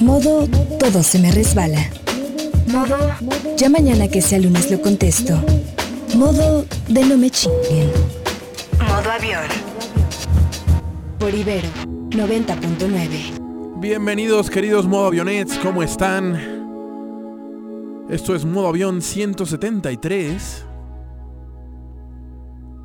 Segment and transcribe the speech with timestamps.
[0.00, 0.48] Modo
[0.78, 1.88] todo se me resbala.
[2.66, 2.96] Modo
[3.56, 5.40] ya mañana que sea lunes lo contesto.
[6.16, 7.90] Modo de no me chinguen.
[8.80, 9.44] Modo avión.
[11.20, 11.68] Por Ibero
[12.10, 13.78] 90.9.
[13.78, 16.34] Bienvenidos queridos Modo Avionets, ¿cómo están?
[18.10, 20.66] Esto es Modo Avión 173.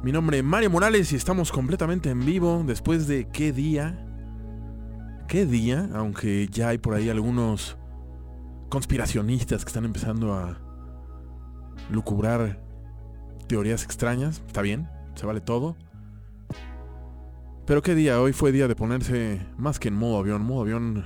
[0.04, 4.07] Mi nombre es Mario Morales y estamos completamente en vivo después de qué día.
[5.28, 5.90] ¿Qué día?
[5.94, 7.78] Aunque ya hay por ahí algunos
[8.70, 10.58] conspiracionistas que están empezando a
[11.92, 12.64] lucubrar
[13.48, 14.42] teorías extrañas.
[14.48, 15.76] Está bien, se vale todo.
[17.66, 21.04] Pero qué día, hoy fue día de ponerse más que en modo avión, modo avión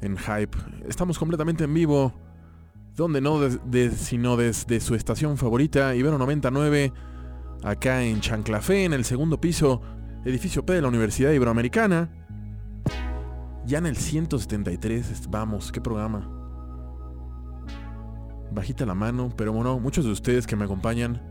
[0.00, 0.56] en hype.
[0.86, 2.12] Estamos completamente en vivo,
[2.94, 3.40] donde no
[3.96, 6.92] sino desde su estación favorita, Ibero 99,
[7.64, 9.82] acá en Chanclafé, en el segundo piso,
[10.24, 12.23] edificio P de la Universidad Iberoamericana.
[13.66, 16.28] Ya en el 173, vamos, qué programa.
[18.52, 21.22] Bajita la mano, pero bueno, muchos de ustedes que me acompañan,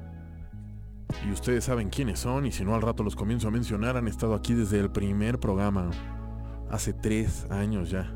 [1.27, 4.08] y ustedes saben quiénes son, y si no al rato los comienzo a mencionar, han
[4.08, 5.91] estado aquí desde el primer programa,
[6.71, 8.11] hace tres años ya.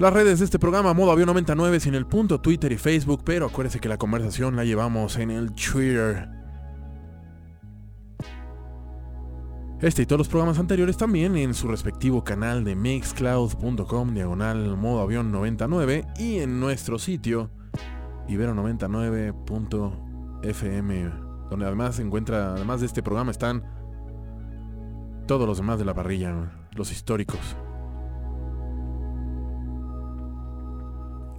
[0.00, 3.46] Las redes de este programa, modo avión 99 sin el punto, Twitter y Facebook, pero
[3.46, 6.43] acuérdense que la conversación la llevamos en el Twitter.
[9.80, 15.02] Este y todos los programas anteriores también en su respectivo canal de mixcloud.com diagonal modo
[15.02, 17.50] avión 99 y en nuestro sitio
[18.28, 23.62] ibero99.fm donde además se encuentra, además de este programa están
[25.26, 27.56] todos los demás de la parrilla, los históricos.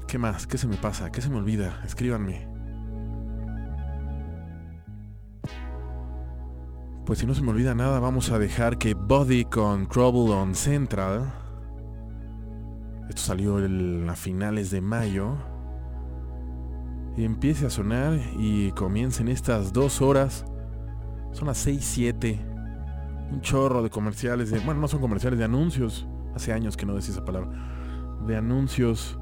[0.08, 0.47] ¿Qué más?
[0.47, 1.11] ¿Qué se me pasa?
[1.11, 1.81] ¿Qué se me olvida?
[1.83, 2.55] Escríbanme.
[7.06, 10.56] Pues si no se me olvida nada, vamos a dejar que Body con Trouble on
[10.56, 11.31] Central.
[13.08, 15.36] Esto salió a finales de mayo.
[17.16, 20.45] Y empiece a sonar y comiencen estas dos horas.
[21.32, 22.39] Son las 6, 7.
[23.32, 24.49] Un chorro de comerciales.
[24.49, 26.08] De, bueno, no son comerciales, de anuncios.
[26.33, 27.52] Hace años que no decía esa palabra.
[28.26, 29.20] De anuncios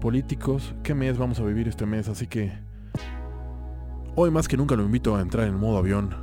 [0.00, 0.74] políticos.
[0.82, 2.08] ¿Qué mes vamos a vivir este mes?
[2.08, 2.71] Así que
[4.14, 6.14] Hoy más que nunca lo invito a entrar en modo avión.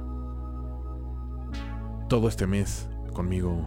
[2.08, 3.66] Todo este mes conmigo.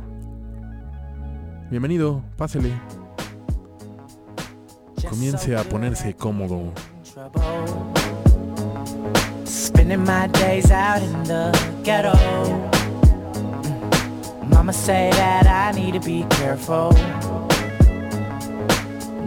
[1.71, 2.71] Bienvenido, pásele.
[5.11, 6.73] Comience a ponerse cómodo.
[9.45, 11.51] Spending my days out in the
[11.83, 12.13] ghetto.
[14.49, 16.93] Mama say that I need to be careful.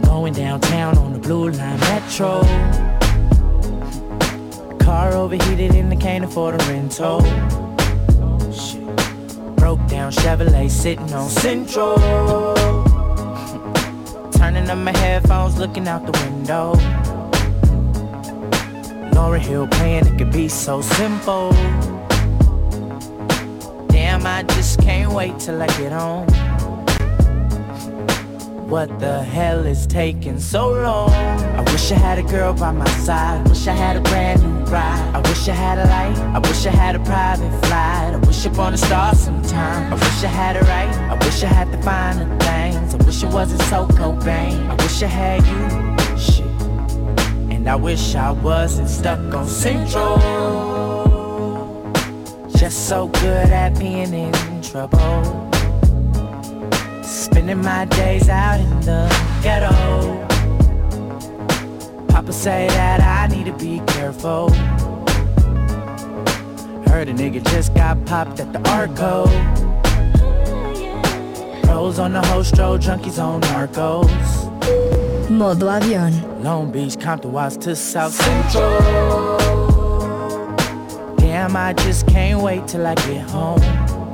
[0.02, 2.40] Going downtown on the blue line metro.
[4.86, 7.18] Car overheated and I can't afford a rental.
[9.56, 11.96] Broke down Chevrolet sitting on Central.
[14.30, 16.74] Turning up my headphones, looking out the window.
[19.12, 21.50] Laura Hill playing, it could be so simple.
[23.88, 26.28] Damn, I just can't wait till I get home.
[28.68, 31.10] What the hell is taking so long?
[31.10, 33.48] I wish I had a girl by my side.
[33.48, 35.14] Wish I had a brand new ride.
[35.14, 36.18] I wish I had a light.
[36.34, 38.14] I wish I had a private flight.
[38.14, 39.92] I wish upon a star sometime.
[39.92, 40.92] I wish I had it right.
[41.12, 42.92] I wish I had the finer things.
[42.92, 44.68] I wish it wasn't so Cobain.
[44.68, 46.18] I wish I had you.
[46.18, 46.46] Shit.
[47.54, 50.18] And I wish I wasn't stuck on Central.
[52.56, 55.45] Just so good at being in trouble.
[57.36, 59.06] Spending my days out in the
[59.42, 59.68] ghetto.
[62.08, 64.48] Papa say that I need to be careful.
[66.88, 69.26] Heard a nigga just got popped at the Arco.
[71.64, 74.08] Pros on the hostro, junkies on narcos.
[75.28, 76.42] Modo avión.
[76.42, 79.36] Long Beach, Compton, Watts to South Central.
[81.18, 84.05] Damn, I just can't wait till I get home.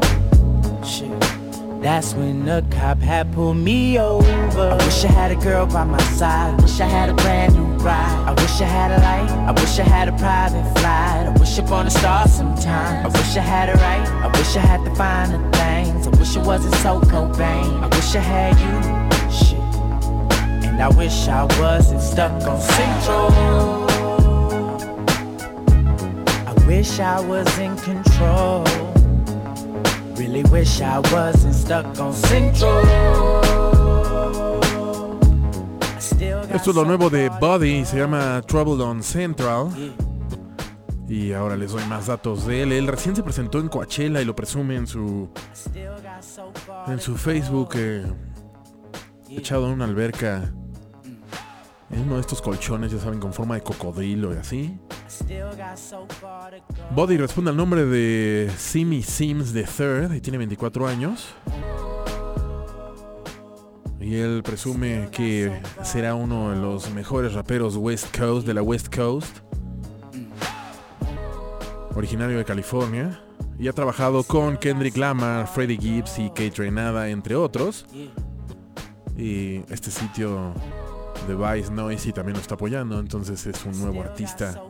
[1.82, 4.30] That's when the cop had pulled me over.
[4.56, 6.62] I wish I had a girl by my side.
[6.62, 8.24] Wish I had a brand new ride.
[8.28, 9.28] I wish I had a light.
[9.48, 11.26] I wish I had a private flight.
[11.26, 13.04] I wish upon a star sometime.
[13.04, 14.06] I wish I had it right.
[14.08, 16.06] I wish I had the finer things.
[16.06, 17.82] I wish it wasn't so Cobain.
[17.82, 19.32] I wish I had you.
[19.32, 19.58] Shit.
[20.68, 23.32] And I wish I wasn't stuck on Central.
[26.46, 28.91] I wish I was in control.
[30.22, 32.84] Really wish I wasn't stuck on Central.
[36.54, 39.70] Esto es lo nuevo de Buddy, se llama Trouble on Central.
[41.08, 42.70] Y ahora les doy más datos de él.
[42.70, 45.28] Él recién se presentó en Coachella y lo presume en su
[46.86, 48.06] en su Facebook eh,
[49.28, 50.52] echado en una alberca
[51.92, 54.78] en uno de estos colchones, ya saben, con forma de cocodrilo y así.
[56.94, 61.34] Body responde al nombre de Simi Sims III y tiene 24 años.
[64.00, 68.94] Y él presume que será uno de los mejores raperos West Coast de la West
[68.94, 69.38] Coast.
[71.94, 73.22] Originario de California.
[73.58, 77.86] Y ha trabajado con Kendrick Lamar, Freddie Gibbs y Kate Renada, entre otros.
[79.16, 80.54] Y este sitio
[81.26, 82.98] de Vice Noisy también lo está apoyando.
[82.98, 84.62] Entonces es un nuevo artista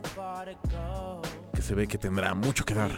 [1.53, 2.91] que se ve que tendrá mucho que dar.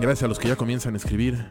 [0.00, 1.44] Gracias a los que ya comienzan a escribir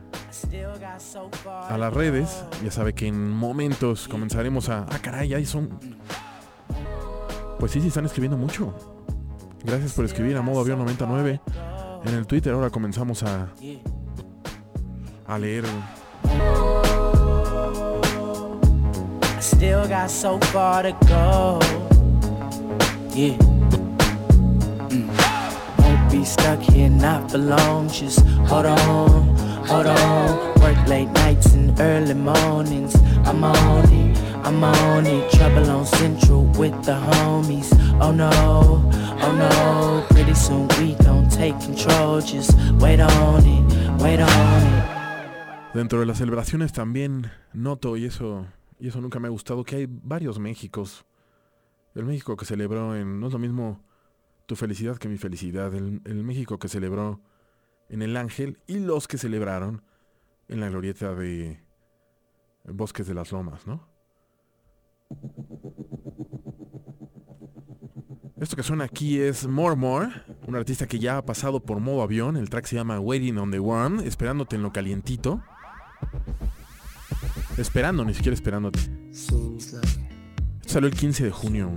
[1.69, 2.43] a las redes.
[2.63, 4.85] Ya sabe que en momentos comenzaremos a...
[4.89, 5.79] Ah, caray, ahí son...
[7.59, 8.73] Pues sí, sí, están escribiendo mucho.
[9.63, 11.41] Gracias por escribir a modo avión 99
[12.05, 12.53] en el Twitter.
[12.53, 13.49] Ahora comenzamos a...
[15.27, 15.65] A leer.
[19.57, 21.59] Still got so far to go.
[23.09, 23.33] Yeah.
[24.93, 25.09] Mm.
[25.79, 27.89] Won't be stuck here not for long.
[27.89, 30.61] Just hold on, hold on.
[30.61, 32.93] Work late nights and early mornings.
[33.25, 34.15] I'm on it,
[34.45, 35.31] I'm on it.
[35.31, 37.73] Trouble on Central with the homies.
[37.99, 40.05] Oh no, oh no.
[40.13, 42.21] Pretty soon we gon' take control.
[42.21, 44.83] Just wait on it, wait on it.
[45.73, 48.45] Dentro de las celebraciones también noto, y eso
[48.79, 51.05] y eso nunca me ha gustado, que hay varios Méxicos.
[51.95, 53.19] El México que celebró en...
[53.19, 53.83] No es lo mismo
[54.45, 55.73] tu felicidad que mi felicidad.
[55.73, 57.21] El, México que celebró
[57.89, 59.81] en el Ángel y los que celebraron
[60.47, 61.59] en la glorieta de
[62.65, 63.87] Bosques de las Lomas, ¿no?
[68.39, 70.09] Esto que suena aquí es More More,
[70.45, 72.37] un artista que ya ha pasado por modo avión.
[72.37, 75.41] El track se llama Waiting on the One, esperándote en lo calientito.
[77.57, 78.79] Esperando, ni siquiera esperándote.
[80.65, 81.71] salió el 15 de junio.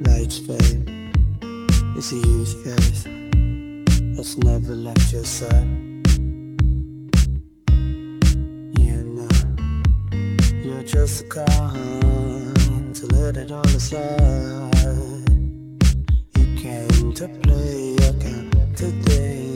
[0.00, 0.90] Lights fade,
[1.96, 3.04] it's a youth face
[4.16, 5.87] that's never left your side.
[10.88, 14.08] Just come to let it all aside.
[16.38, 19.47] You came to play, came today.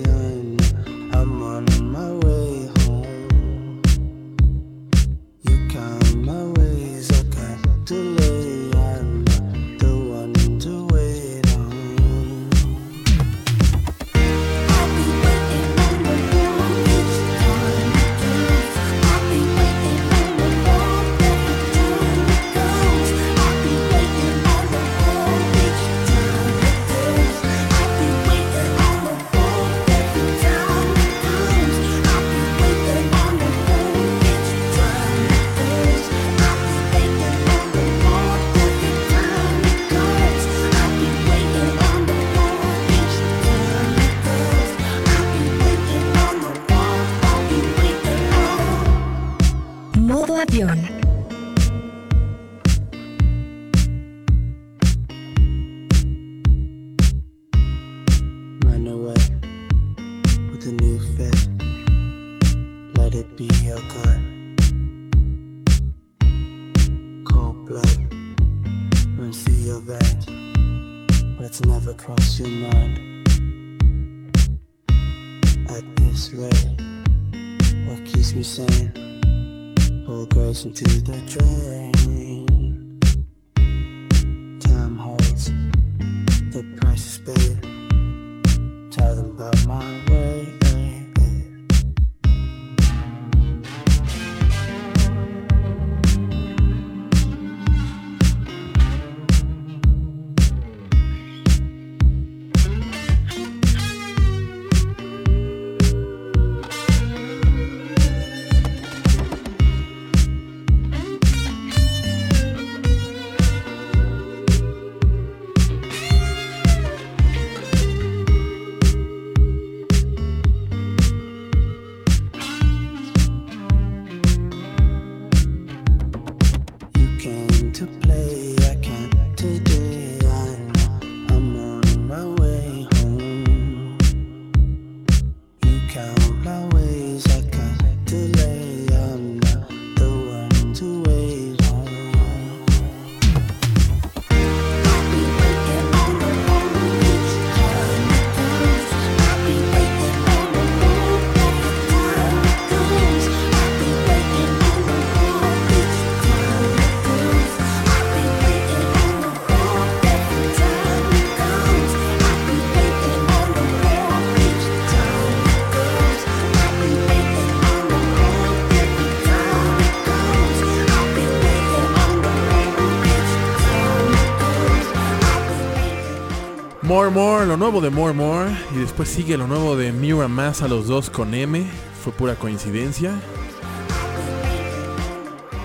[177.03, 178.49] More More, lo nuevo de More More.
[178.73, 181.67] Y después sigue lo nuevo de Mira Más a los dos con M.
[182.05, 183.21] Fue pura coincidencia.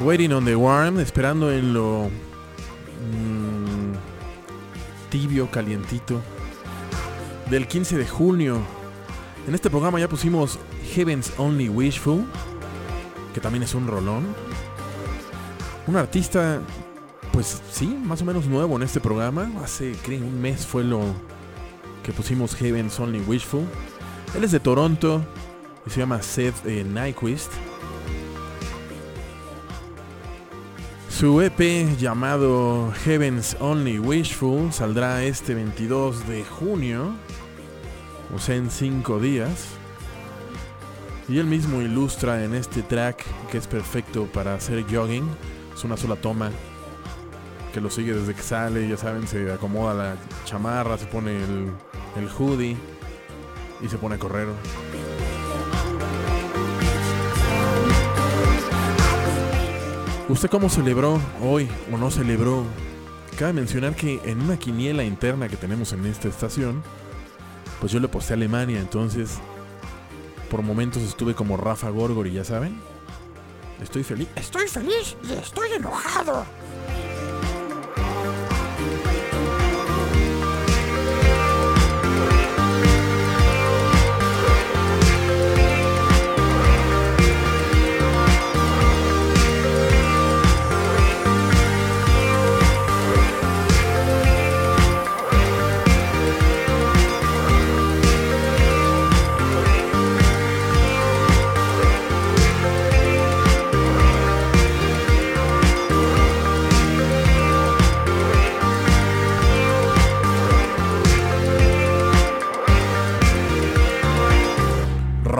[0.02, 2.10] Waiting on the Warm, esperando en lo
[3.12, 3.94] mm,
[5.12, 6.22] tibio, calientito.
[7.52, 8.60] Del 15 de junio.
[9.48, 10.58] En este programa ya pusimos
[10.96, 12.26] Heaven's Only Wishful,
[13.36, 14.26] que también es un rolón.
[15.86, 16.62] Un artista
[17.32, 19.50] pues sí, más o menos nuevo en este programa.
[19.64, 21.02] Hace, creo, un mes fue lo
[22.04, 23.66] que pusimos Heaven's Only Wishful.
[24.36, 25.24] Él es de Toronto
[25.86, 27.52] y se llama Seth eh, Nyquist.
[31.10, 37.12] Su EP llamado Heaven's Only Wishful saldrá este 22 de junio,
[38.36, 39.66] o sea, en 5 días.
[41.28, 45.28] Y él mismo ilustra en este track que es perfecto para hacer jogging.
[45.76, 46.52] Es una sola toma
[47.74, 51.72] que lo sigue desde que sale, ya saben, se acomoda la chamarra, se pone el,
[52.16, 52.78] el hoodie
[53.82, 54.48] y se pone a correr.
[60.30, 62.66] ¿Usted cómo celebró hoy o no celebró?
[63.38, 66.84] Cabe mencionar que en una quiniela interna que tenemos en esta estación,
[67.80, 69.40] pues yo le posté a Alemania, entonces
[70.50, 72.80] por momentos estuve como Rafa Gorgori, ya saben.
[73.82, 74.28] Estoy feliz.
[74.36, 76.46] Estoy feliz y estoy enojado.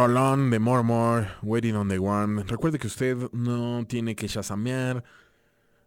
[0.08, 2.42] De More More, Waiting on the One.
[2.44, 5.04] Recuerde que usted no tiene que chasamear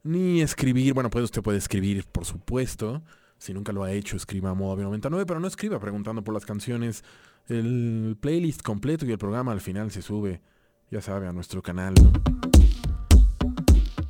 [0.02, 0.92] ni escribir.
[0.92, 3.02] Bueno, pues usted puede escribir, por supuesto.
[3.38, 6.44] Si nunca lo ha hecho, escriba a modo 99, pero no escriba preguntando por las
[6.44, 7.02] canciones.
[7.48, 10.42] El playlist completo y el programa al final se sube,
[10.90, 11.94] ya sabe, a nuestro canal.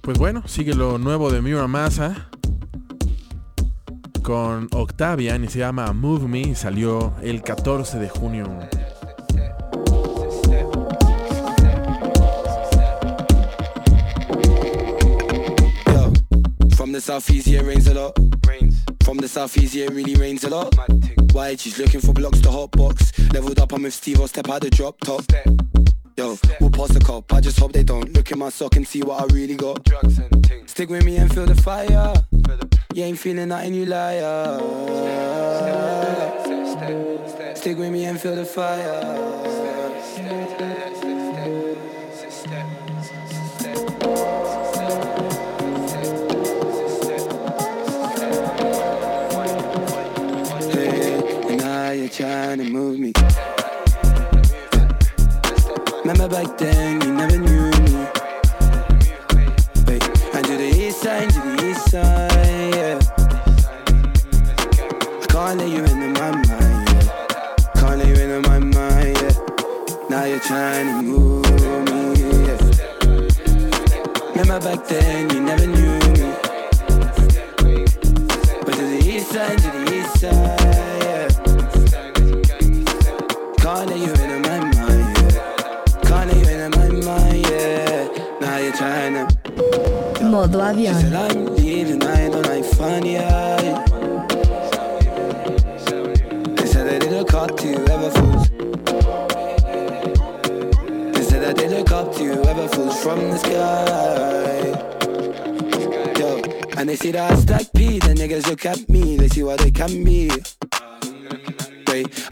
[0.01, 2.31] Pues bueno, sigue lo nuevo de Mira Massa
[4.25, 6.57] con Octavian y se llama Move Me.
[6.57, 8.49] Salió el 14 de junio.
[17.01, 18.19] The southeast, yeah, rains a lot.
[18.47, 18.85] Rains.
[19.05, 20.77] From the southeast, yeah, it really rains a lot.
[21.33, 23.19] Why she's looking for blocks to hot box.
[23.33, 25.23] Leveled up, I'm with Steve, I'll step out the drop top.
[25.23, 25.47] Step.
[26.19, 27.33] Yo, we'll pass the cop.
[27.33, 29.83] I just hope they don't look in my sock and see what I really got.
[29.85, 30.73] Drugs and things.
[30.73, 32.13] Stick with me and feel the fire.
[32.93, 34.59] You ain't feeling nothing, you liar.
[37.55, 39.41] Stick with me and feel the fire.
[52.11, 53.13] Trying to move me.
[56.01, 58.07] Remember back then, you never knew me.
[59.87, 60.03] Wait,
[60.35, 62.99] and to the east side, to the east side, yeah.
[65.23, 67.07] I can't let you into my mind, yeah.
[67.77, 69.35] Can't let you into my mind, yeah.
[70.09, 71.45] Now you're trying to move
[71.87, 72.03] me,
[72.47, 72.59] yeah.
[74.31, 76.35] Remember back then, you never knew me.
[78.65, 79.70] But to the east side,
[90.41, 90.97] Modo avión.
[103.03, 104.71] From the sky,
[106.19, 106.41] yo,
[106.79, 107.99] and they see that I stack P.
[107.99, 110.31] The niggas look at me, they see what they can be.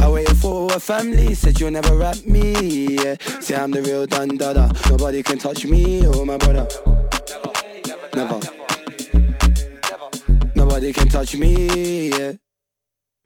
[0.00, 2.96] I waited for a family, said you'll never rap me.
[2.96, 3.16] Yeah.
[3.40, 4.72] Say I'm the real dun dada.
[4.88, 6.97] Nobody can touch me or my brother.
[8.14, 8.40] Never.
[10.54, 12.10] Nobody can touch me.
[12.10, 12.32] Yeah.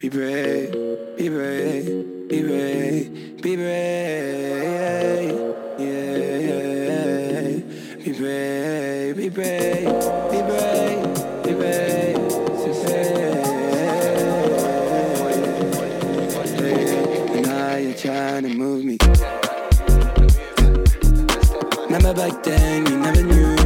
[0.00, 0.72] Be brave,
[1.16, 5.30] be brave, be brave, be brave.
[5.78, 6.22] Yeah.
[8.04, 9.86] Be brave, be brave,
[10.30, 11.04] be brave,
[11.44, 12.18] be brave.
[12.88, 13.40] Yeah.
[17.42, 18.98] Now you're trying to move me.
[21.84, 23.61] Remember back then, you never knew.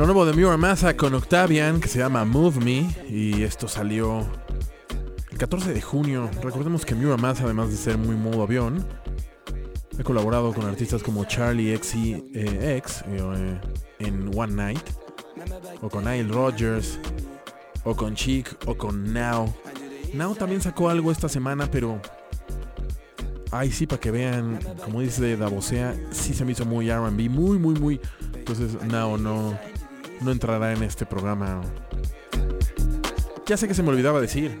[0.00, 4.26] Lo nuevo de Mura Massa con Octavian que se llama Move Me y esto salió
[5.30, 6.30] el 14 de junio.
[6.42, 8.82] Recordemos que Mura Massa, además de ser muy modo avión,
[9.98, 11.92] ha colaborado con artistas como Charlie XCX
[12.32, 13.60] eh, eh,
[13.98, 14.80] en One Night,
[15.82, 16.98] o con Nile Rogers,
[17.84, 19.52] o con Chic, o con Now.
[20.14, 22.00] Now también sacó algo esta semana, pero
[23.52, 27.58] Ay, sí, para que vean, como dice Davosea, sí se me hizo muy RB, muy,
[27.58, 28.00] muy, muy.
[28.32, 29.58] Entonces, no, no,
[30.20, 31.62] no entrará en este programa.
[33.46, 34.58] Ya sé que se me olvidaba decir.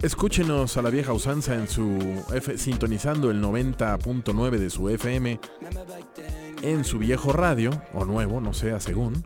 [0.00, 2.24] Escúchenos a la vieja usanza en su
[2.56, 5.38] sintonizando el 90.9 de su FM
[6.62, 9.24] en su viejo radio, o nuevo, no sé, según.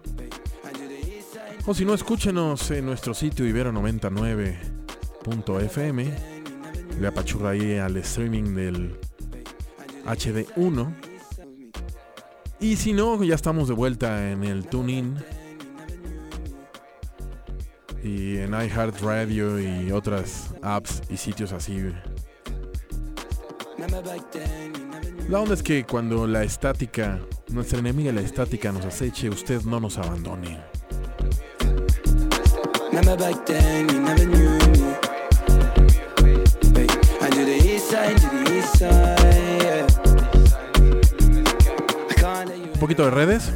[1.66, 6.36] O si no, escúchenos en nuestro sitio ibero99.fm
[7.00, 8.98] le apachurra ahí al streaming del
[10.06, 11.15] HD1.
[12.60, 15.16] Y si no, ya estamos de vuelta en el TuneIn
[18.02, 21.92] y en iHeartRadio y otras apps y sitios así.
[25.28, 29.80] La onda es que cuando la estática, nuestra enemiga la estática nos aceche, usted no
[29.80, 30.58] nos abandone.
[42.76, 43.50] Un poquito de redes.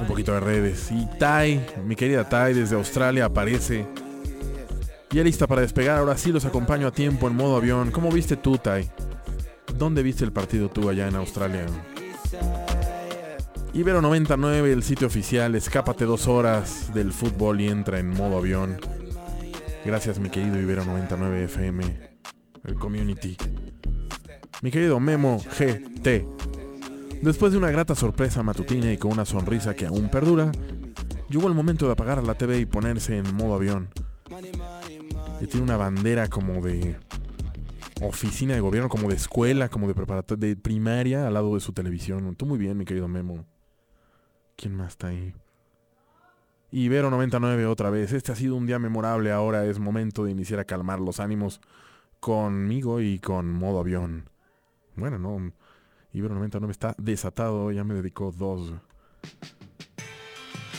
[0.00, 0.88] Un poquito de redes.
[0.92, 3.88] Y Tai, mi querida Tai desde Australia aparece.
[5.10, 5.98] Ya lista para despegar.
[5.98, 7.90] Ahora sí los acompaño a tiempo en modo avión.
[7.90, 8.88] ¿Cómo viste tú, Tai?
[9.76, 11.66] ¿Dónde viste el partido tú allá en Australia?
[13.74, 15.56] Ibero 99, el sitio oficial.
[15.56, 18.78] Escápate dos horas del fútbol y entra en modo avión.
[19.84, 22.08] Gracias, mi querido Ibero 99 FM
[22.62, 23.36] el community.
[24.62, 26.38] Mi querido Memo GT.
[27.22, 30.52] Después de una grata sorpresa matutina y con una sonrisa que aún perdura,
[31.28, 33.88] llegó el momento de apagar la TV y ponerse en modo avión.
[35.40, 36.96] Y tiene una bandera como de
[38.00, 41.72] oficina de gobierno, como de escuela, como de preparatoria, de primaria al lado de su
[41.72, 42.34] televisión.
[42.36, 43.44] Tú muy bien, mi querido Memo.
[44.56, 45.34] ¿Quién más está ahí?
[46.70, 48.12] Ibero 99 otra vez.
[48.12, 49.32] Este ha sido un día memorable.
[49.32, 51.60] Ahora es momento de iniciar a calmar los ánimos
[52.20, 54.28] conmigo y con modo avión.
[54.96, 55.52] Bueno, no.
[56.18, 58.72] Ibero 99 está desatado, ya me dedicó dos.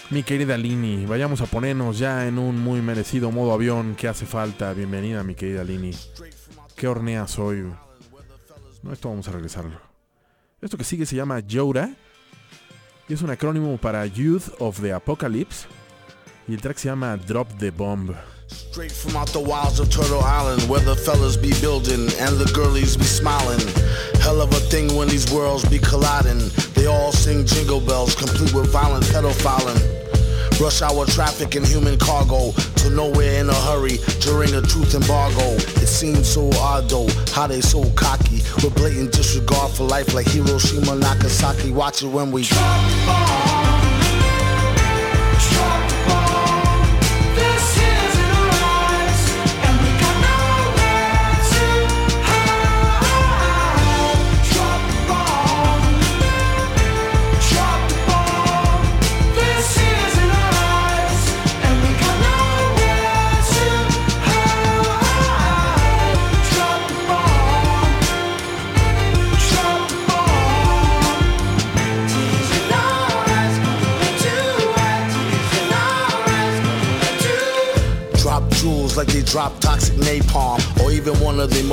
[0.09, 4.25] Mi querida Lini, vayamos a ponernos ya en un muy merecido modo avión que hace
[4.25, 4.73] falta.
[4.73, 5.91] Bienvenida, mi querida Lini.
[6.75, 7.71] Qué hornea soy.
[8.83, 9.79] No, esto vamos a regresarlo.
[10.59, 11.89] Esto que sigue se llama Yoda.
[13.07, 15.67] Y es un acrónimo para Youth of the Apocalypse.
[16.49, 18.11] Y el track se llama Drop the Bomb.
[18.49, 22.51] Straight from out the wilds of Turtle Island, where the fellas be building and the
[22.53, 23.59] girlies be smiling.
[24.21, 26.49] Hell of a thing when these worlds be colliding.
[26.73, 29.79] They all sing jingle bells, complete with violent pedophiling.
[30.59, 35.55] Rush hour traffic and human cargo to nowhere in a hurry during a truth embargo.
[35.81, 40.27] It seems so odd though, how they so cocky with blatant disregard for life like
[40.27, 41.71] Hiroshima, Nagasaki.
[41.71, 43.58] Watch it when we drop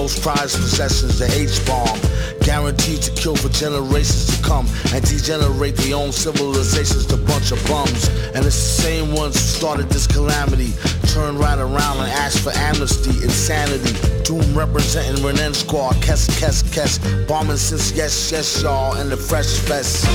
[0.07, 1.99] most prized possessions, the H-bomb.
[2.47, 4.65] Guaranteed to kill for generations to come
[4.95, 8.07] and degenerate their own civilizations to bunch of bums.
[8.33, 10.71] And it's the same ones who started this calamity.
[11.13, 13.95] Turn right around and ask for amnesty, insanity.
[14.23, 17.27] Doom representing Renan Squad, Kess, Kess, Kess.
[17.27, 20.07] Bombing since yes, yes, y'all, and the fresh fest.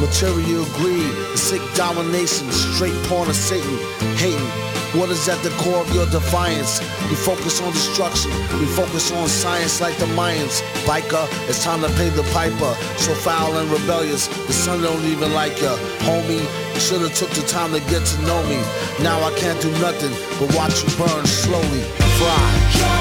[0.00, 3.78] Material greed, sick domination, straight porn of Satan,
[4.16, 4.40] hating.
[4.98, 6.80] What is at the core of your defiance?
[7.08, 10.60] You focus on destruction, we focus on science like the Mayans.
[10.84, 12.74] Biker, it's time to pay the piper.
[12.98, 15.76] So foul and rebellious, the sun don't even like ya.
[16.00, 16.44] Homie,
[16.80, 18.60] should've took the time to get to know me.
[19.00, 21.82] Now I can't do nothing but watch you burn slowly.
[22.18, 22.91] Fly.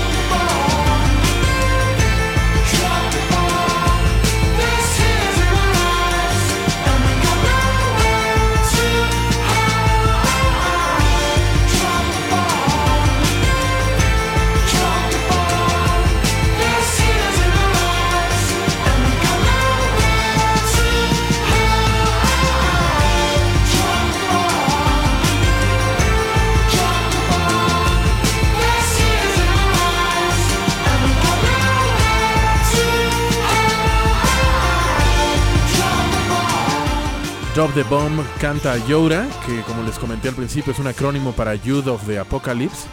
[37.54, 41.54] Drop the Bomb canta Yoda, que como les comenté al principio es un acrónimo para
[41.56, 42.88] Youth of the Apocalypse.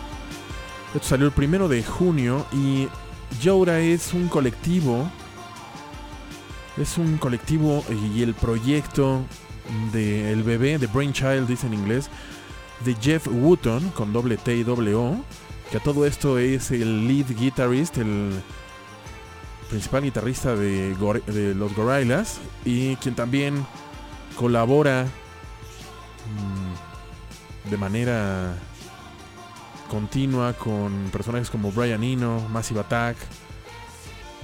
[0.97, 2.89] Esto salió el primero de junio y
[3.41, 5.09] Yoda es un colectivo.
[6.77, 9.23] Es un colectivo y el proyecto
[9.93, 12.11] de El bebé, de Brainchild dice en inglés,
[12.85, 15.17] de Jeff Wooton, con doble T y doble O,
[15.71, 18.33] que a todo esto es el lead guitarist, el
[19.71, 23.65] principal guitarrista de, de los Gorillaz y quien también
[24.39, 25.05] colabora
[26.31, 28.55] mm, de manera
[29.91, 33.17] continua con personajes como Brian Eno, Massive Attack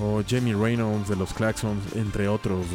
[0.00, 2.66] o Jamie Reynolds de los Claxons, entre otros.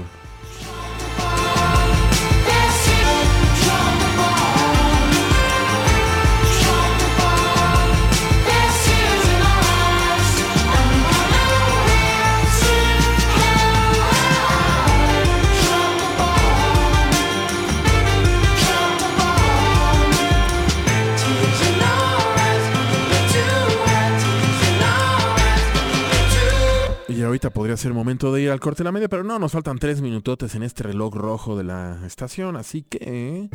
[27.39, 29.79] Ahorita podría ser momento de ir al corte de la media, pero no, nos faltan
[29.79, 33.49] tres minutotes en este reloj rojo de la estación, así que...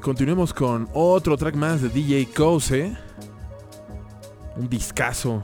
[0.00, 2.96] Continuemos con otro track más de DJ Kose.
[4.56, 5.42] Un discazo.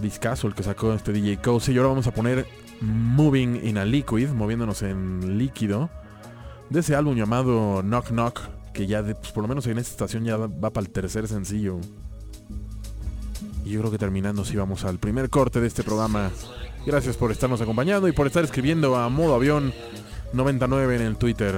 [0.00, 1.72] Discazo el que sacó este DJ Kose.
[1.72, 2.44] Y ahora vamos a poner
[2.80, 5.90] Moving in a Liquid, moviéndonos en líquido.
[6.70, 8.40] De ese álbum llamado Knock Knock,
[8.72, 11.28] que ya de- pues, por lo menos en esta estación ya va para el tercer
[11.28, 11.78] sencillo.
[13.70, 16.32] Y yo creo que terminando si vamos al primer corte de este programa.
[16.84, 19.72] Gracias por estarnos acompañando y por estar escribiendo a modo avión
[20.32, 21.54] 99 en el Twitter.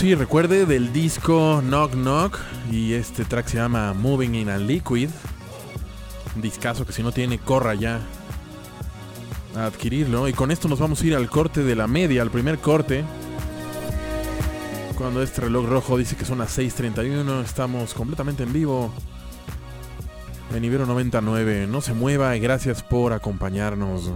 [0.00, 2.38] Cozy, recuerde del disco Knock Knock
[2.72, 5.10] y este track se llama Moving in a Liquid.
[6.34, 8.00] Un discazo que si no tiene, corra ya
[9.54, 10.26] a adquirirlo.
[10.26, 13.04] Y con esto nos vamos a ir al corte de la media, al primer corte.
[14.96, 18.90] Cuando este reloj rojo dice que son las 6.31, estamos completamente en vivo
[20.54, 21.66] en Ibero 99.
[21.66, 24.10] No se mueva y gracias por acompañarnos.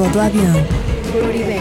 [0.00, 0.56] Modo avión.
[1.12, 1.60] Por Ibero.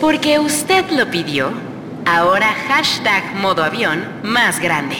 [0.00, 1.50] Porque usted lo pidió,
[2.06, 4.96] ahora hashtag modo avión más grande.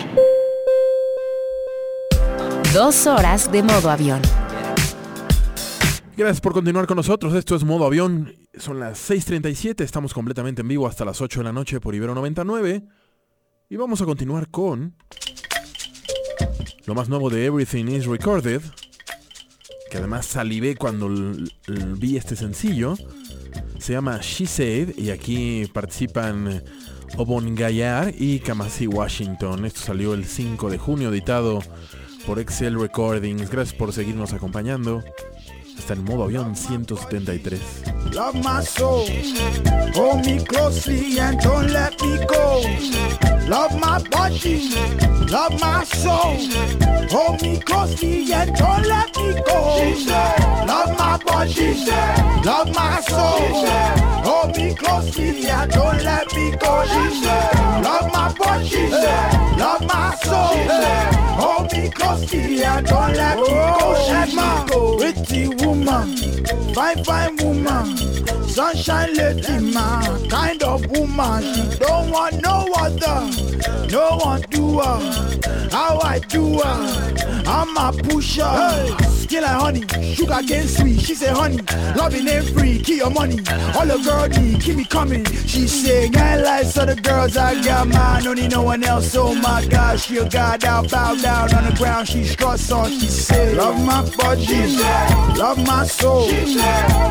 [2.75, 4.21] Dos horas de modo avión.
[6.17, 7.33] Gracias por continuar con nosotros.
[7.35, 8.40] Esto es Modo Avión.
[8.61, 9.83] Son las 6:37.
[9.85, 12.83] Estamos completamente en vivo hasta las 8 de la noche por Ibero 99.
[13.71, 14.95] Y vamos a continuar con
[16.85, 18.61] lo más nuevo de Everything is Recorded.
[19.91, 21.09] Que además salivé cuando
[21.97, 22.97] vi este sencillo.
[23.79, 24.99] Se llama She Said.
[24.99, 26.63] Y aquí participan
[27.17, 29.65] Obon Gayar y Kamasi Washington.
[29.65, 31.61] Esto salió el 5 de junio, editado
[32.27, 33.51] por Excel Recordings.
[33.51, 35.03] Gracias por seguirnos acompañando.
[35.81, 37.59] Está en modo avión 173.
[38.13, 39.07] Love my soul.
[39.95, 42.61] Hold me closely and don't let me go.
[43.49, 44.69] Love my body.
[45.31, 46.37] Love my soul.
[47.11, 49.81] Hold me closely and don't let me go.
[50.67, 51.87] Love my body.
[52.45, 54.00] Love my soul.
[54.83, 56.85] Hold me and don't let me go.
[57.83, 58.89] Love my body.
[59.59, 60.57] Love my soul.
[61.41, 63.77] Hold me closely and don't let me go.
[63.81, 64.67] Oh, She's my
[64.99, 66.17] pretty woman.
[66.75, 67.97] Fine, fine woman.
[68.49, 70.29] Sunshine lady, man.
[70.29, 71.43] Kind of woman.
[71.43, 73.31] She don't want no other.
[73.91, 75.69] No one do her.
[75.71, 77.43] How I do her.
[77.47, 78.97] I'm a pusher.
[79.11, 80.15] Skin like honey.
[80.15, 81.01] Sugar cane sweet.
[81.01, 81.61] She say honey.
[81.97, 82.79] Loving ain't free.
[82.81, 83.39] Keep your money.
[83.77, 84.61] All the girl need.
[84.71, 85.25] Keep me coming.
[85.25, 87.37] She say, I like other girls.
[87.37, 88.23] I got mine.
[88.37, 89.17] Need no one else.
[89.17, 89.99] Oh my God.
[89.99, 90.89] She a god out.
[90.89, 92.07] Bow down on the ground.
[92.07, 92.89] She struts on.
[92.89, 94.77] She say, Love my body.
[95.37, 96.31] Love my soul.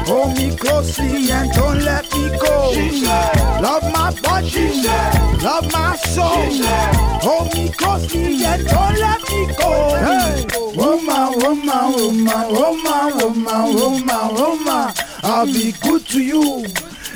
[0.08, 2.72] Hold me closely and don't let me go.
[3.62, 4.82] Love my body.
[5.44, 6.48] Love my soul.
[7.20, 9.72] Hold me closely and don't let me go.
[10.00, 10.46] Hey,
[10.78, 14.94] woman, woman, woman, woman, woman, woman, woman.
[15.24, 16.66] I'll be good to you.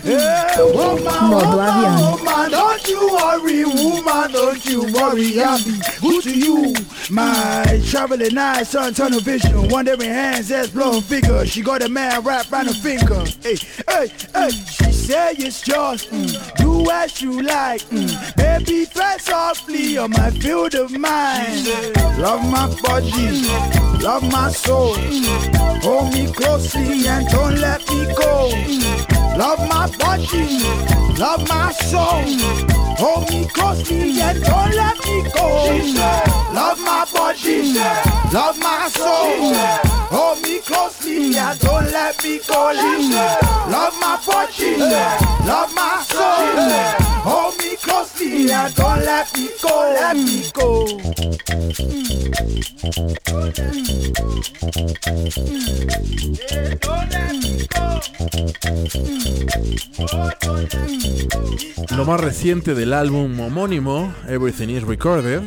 [0.03, 6.37] Hey, woman, woman, woman, don't you worry, woman, don't you worry, I'll be good to
[6.37, 6.73] you.
[7.09, 11.45] My traveling eyes, sun tunnel vision, wandering hands, ass blowing figure.
[11.45, 13.23] She got a man wrapped around her finger.
[13.41, 13.55] Hey,
[13.87, 17.81] hey, hey, she say it's yours, mm, do as you like.
[17.83, 18.35] Mm.
[18.35, 21.65] Baby, fly softly on my field of mind.
[22.17, 23.47] Love my body,
[24.03, 24.95] love my soul.
[25.81, 28.51] Hold me closely and don't let me go.
[29.35, 30.59] Love my body,
[31.19, 32.23] love my soul.
[32.97, 35.47] Hold me closely and don't let me go.
[36.53, 37.73] Love my body,
[38.31, 39.53] love my soul.
[40.13, 42.71] Hold me closely and don't let me go.
[43.69, 47.03] Love my body, love my soul.
[47.25, 51.23] Hold me closely and don't let me go, let me go, mm.
[56.43, 56.83] Mm.
[57.11, 57.99] let me go.
[59.03, 59.82] Mm.
[61.95, 65.41] Lo más reciente del álbum homónimo, Everything is Recorded.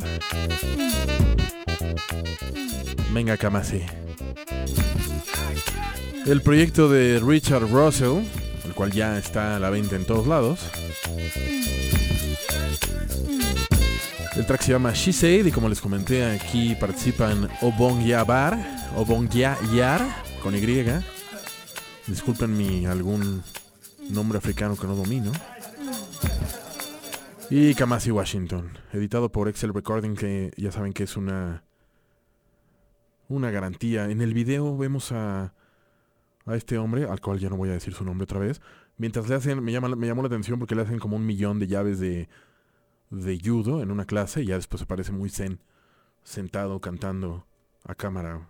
[3.12, 3.82] Venga, Kamasi.
[6.26, 8.24] El proyecto de Richard Russell,
[8.64, 10.60] el cual ya está a la venta en todos lados.
[14.36, 18.58] El track se llama She Said y como les comenté aquí participan Obong Yabar,
[18.96, 20.06] Obong Yar
[20.42, 20.84] con Y.
[22.06, 23.42] Disculpen mi algún
[24.10, 25.32] nombre africano que no domino.
[27.48, 31.62] Y Kamasi Washington, editado por Excel Recording, que ya saben que es una
[33.28, 34.10] una garantía.
[34.10, 35.54] En el video vemos a,
[36.46, 38.60] a este hombre, al cual ya no voy a decir su nombre otra vez,
[38.96, 41.58] mientras le hacen, me, llama, me llamó la atención porque le hacen como un millón
[41.58, 42.28] de llaves de,
[43.10, 45.60] de judo en una clase y ya después se parece muy zen,
[46.22, 47.46] sentado cantando
[47.84, 48.48] a cámara.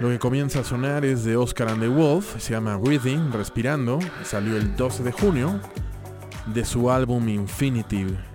[0.00, 3.98] Lo que comienza a sonar es de Oscar and the Wolf, se llama Breathing, Respirando,
[4.24, 5.60] salió el 12 de junio
[6.46, 8.31] de su álbum Infinitive.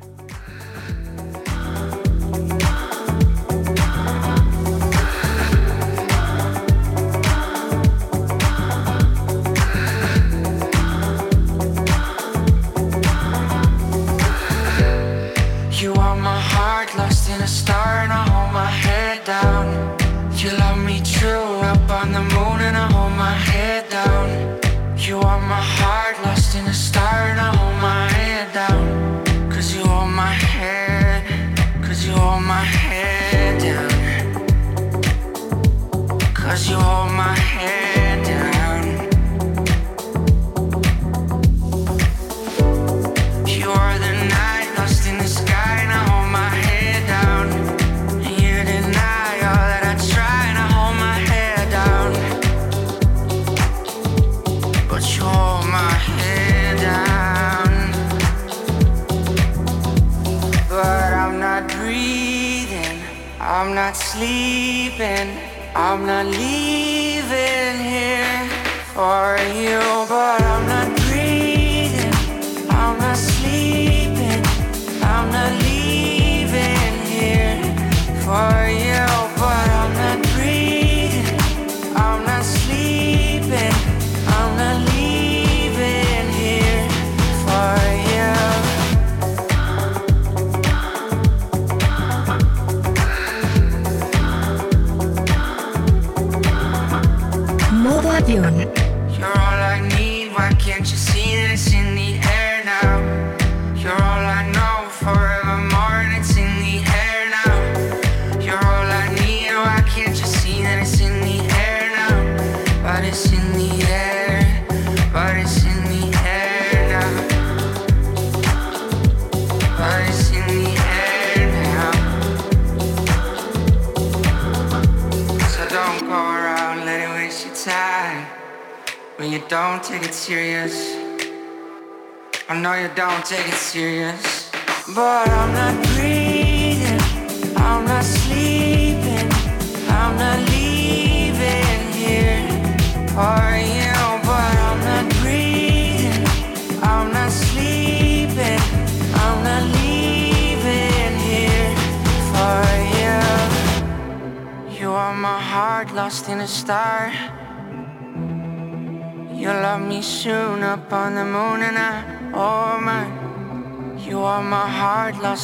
[133.27, 134.26] Take it serious,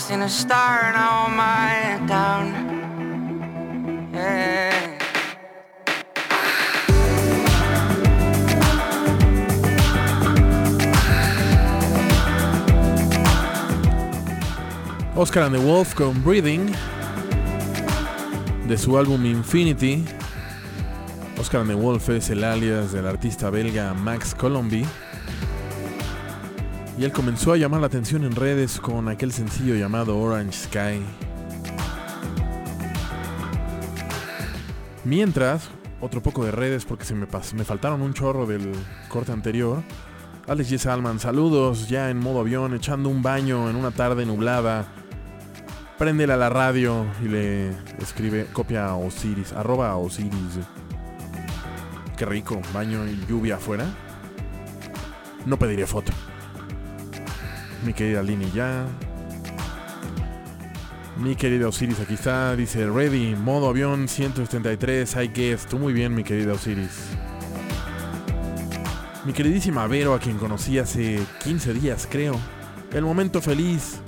[0.09, 0.19] lost in
[1.35, 1.63] my.
[15.15, 16.73] Oscar and the Wolf con Breathing
[18.67, 20.03] de su álbum Infinity.
[21.39, 24.85] Oscar and the Wolf es el alias del artista belga Max Colomby.
[26.97, 31.01] Y él comenzó a llamar la atención en redes con aquel sencillo llamado Orange Sky.
[35.03, 35.69] Mientras,
[36.01, 37.25] otro poco de redes porque se me,
[37.55, 38.71] me faltaron un chorro del
[39.09, 39.81] corte anterior.
[40.47, 40.77] Alex G.
[40.77, 44.85] Salman, saludos ya en modo avión, echando un baño en una tarde nublada.
[45.97, 47.69] Préndele a la radio y le
[47.99, 50.59] escribe, copia a Osiris, arroba a Osiris.
[52.17, 53.85] Qué rico, baño y lluvia afuera.
[55.45, 56.11] No pediré foto.
[57.85, 58.85] Mi querida Lini ya.
[61.17, 62.55] Mi querida Osiris, aquí está.
[62.55, 65.65] Dice, ready, modo avión 173, I guess.
[65.65, 67.09] Tú muy bien, mi querida Osiris.
[69.25, 72.39] Mi queridísima Vero, a quien conocí hace 15 días, creo.
[72.93, 73.99] El momento feliz.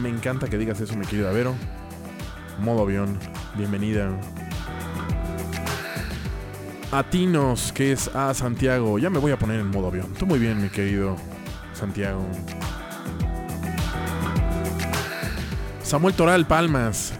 [0.00, 1.54] Me encanta que digas eso, mi querida Vero.
[2.60, 3.18] Modo avión,
[3.56, 4.10] bienvenida.
[6.92, 8.98] A Tinos, que es a Santiago.
[8.98, 10.12] Ya me voy a poner en modo avión.
[10.14, 11.16] Tú muy bien, mi querido
[11.72, 12.24] Santiago.
[15.86, 17.12] Samuel Toral Palmas.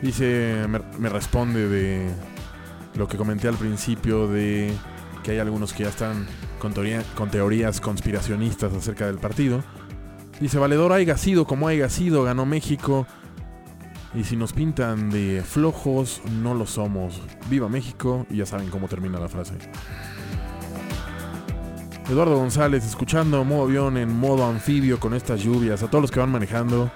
[0.00, 2.08] Dice, me, responde de
[2.94, 4.72] lo que comenté al principio de
[5.24, 6.28] que hay algunos que ya están
[6.60, 6.72] con,
[7.16, 9.64] con teorías conspiracionistas acerca del partido.
[10.38, 13.08] Dice, Valedor haya sido como haya sido, ganó México.
[14.14, 17.20] Y si nos pintan de flojos, no lo somos.
[17.48, 19.54] Viva México, y ya saben cómo termina la frase.
[22.08, 25.82] Eduardo González, escuchando modo avión en modo anfibio con estas lluvias.
[25.82, 26.92] A todos los que van manejando,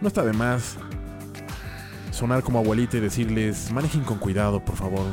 [0.00, 0.76] no está de más
[2.10, 5.06] sonar como abuelita y decirles, manejen con cuidado, por favor.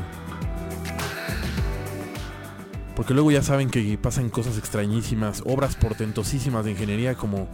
[2.95, 7.47] Porque luego ya saben que pasan cosas extrañísimas, obras portentosísimas de ingeniería como,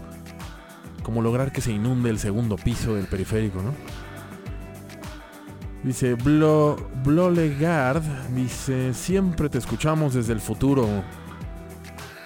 [1.04, 3.74] como lograr que se inunde el segundo piso del periférico, ¿no?
[5.84, 8.04] Dice Blo, Blolegard,
[8.36, 10.88] dice, siempre te escuchamos desde el futuro.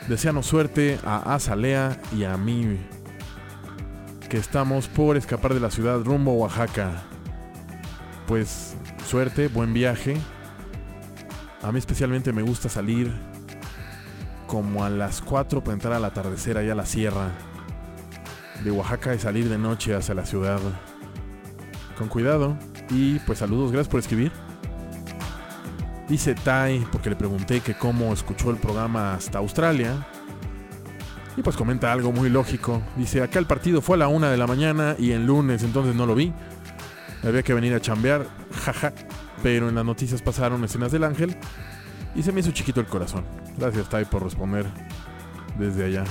[0.10, 2.78] Deseanos suerte a Azalea y a mí,
[4.30, 7.04] que estamos por escapar de la ciudad rumbo a Oaxaca.
[8.28, 8.76] Pues
[9.08, 10.18] suerte, buen viaje.
[11.62, 13.12] A mí especialmente me gusta salir
[14.48, 17.30] como a las 4 para entrar al atardecer allá a la sierra
[18.64, 20.60] de Oaxaca y salir de noche hacia la ciudad.
[21.98, 22.58] Con cuidado
[22.90, 24.32] y pues saludos, gracias por escribir.
[26.08, 30.08] Dice Tai, porque le pregunté que cómo escuchó el programa hasta Australia.
[31.38, 32.82] Y pues comenta algo muy lógico.
[32.96, 35.96] Dice, acá el partido fue a la una de la mañana y en lunes entonces
[35.96, 36.32] no lo vi.
[37.24, 38.26] Había que venir a chambear,
[38.64, 38.94] jaja.
[39.44, 41.36] Pero en las noticias pasaron escenas del ángel
[42.16, 43.26] y se me hizo chiquito el corazón.
[43.58, 44.66] Gracias, Tai, por responder
[45.60, 46.04] desde allá.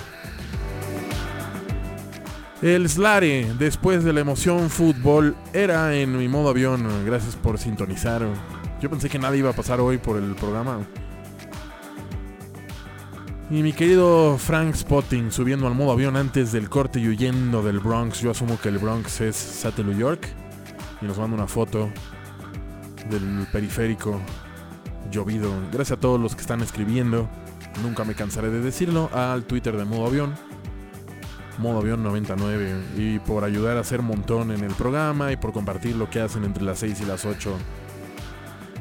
[2.63, 6.87] El Slare, después de la emoción fútbol, era en mi modo avión.
[7.05, 8.27] Gracias por sintonizar.
[8.81, 10.79] Yo pensé que nada iba a pasar hoy por el programa.
[13.51, 17.79] Y mi querido Frank Spotting subiendo al modo avión antes del corte y huyendo del
[17.79, 18.21] Bronx.
[18.21, 20.29] Yo asumo que el Bronx es Satellite York.
[21.03, 21.91] Y nos manda una foto
[23.11, 24.19] del periférico
[25.11, 25.51] llovido.
[25.71, 27.29] Gracias a todos los que están escribiendo.
[27.83, 29.11] Nunca me cansaré de decirlo.
[29.13, 30.35] Al Twitter de modo avión.
[31.59, 32.77] Modo avión 99.
[32.97, 35.33] Y por ayudar a hacer montón en el programa.
[35.33, 37.55] Y por compartir lo que hacen entre las 6 y las 8.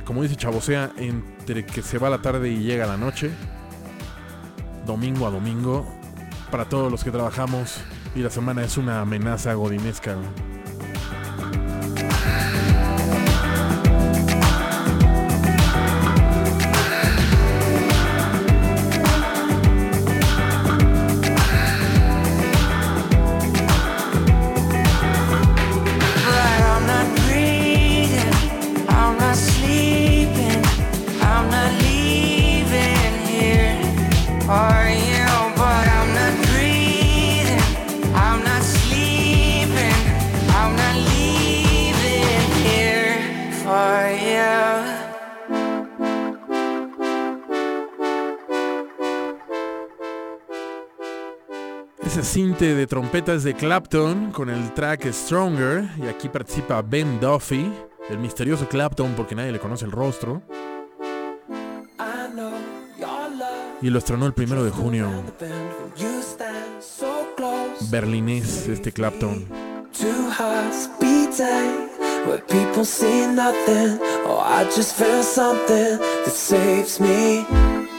[0.05, 3.30] Como dice Chabosea, entre que se va la tarde y llega la noche.
[4.86, 5.86] Domingo a domingo.
[6.51, 7.81] Para todos los que trabajamos.
[8.15, 10.17] Y la semana es una amenaza godinesca.
[52.64, 55.84] De trompetas de Clapton con el track Stronger.
[56.01, 57.70] Y aquí participa Ben Duffy,
[58.09, 60.41] el misterioso Clapton porque nadie le conoce el rostro.
[63.82, 65.09] Y lo estrenó el primero de junio.
[67.89, 69.45] Berlinés, este Clapton.
[72.26, 73.99] Where people see nothing.
[76.24, 77.45] That saves me.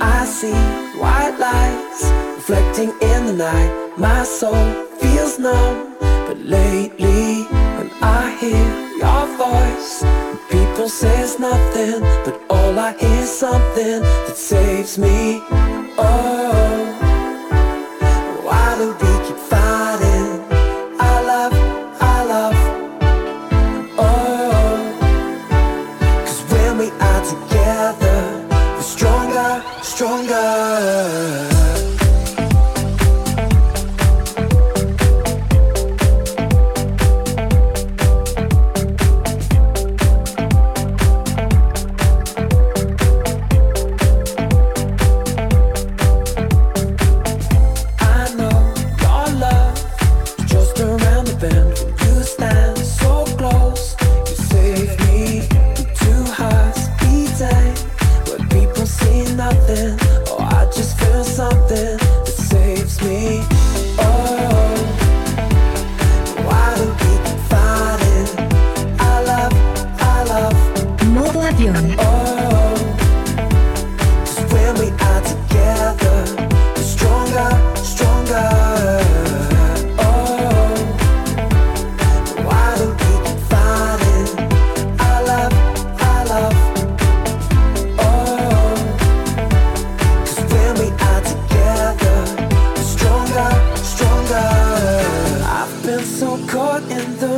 [0.00, 0.54] I see
[0.98, 3.90] white lights reflecting in the night.
[3.96, 7.44] My soul feels numb, but lately
[7.76, 8.66] when I hear
[8.98, 10.04] your voice,
[10.50, 15.40] people says nothing, but all I hear is something that saves me.
[15.96, 16.93] Oh.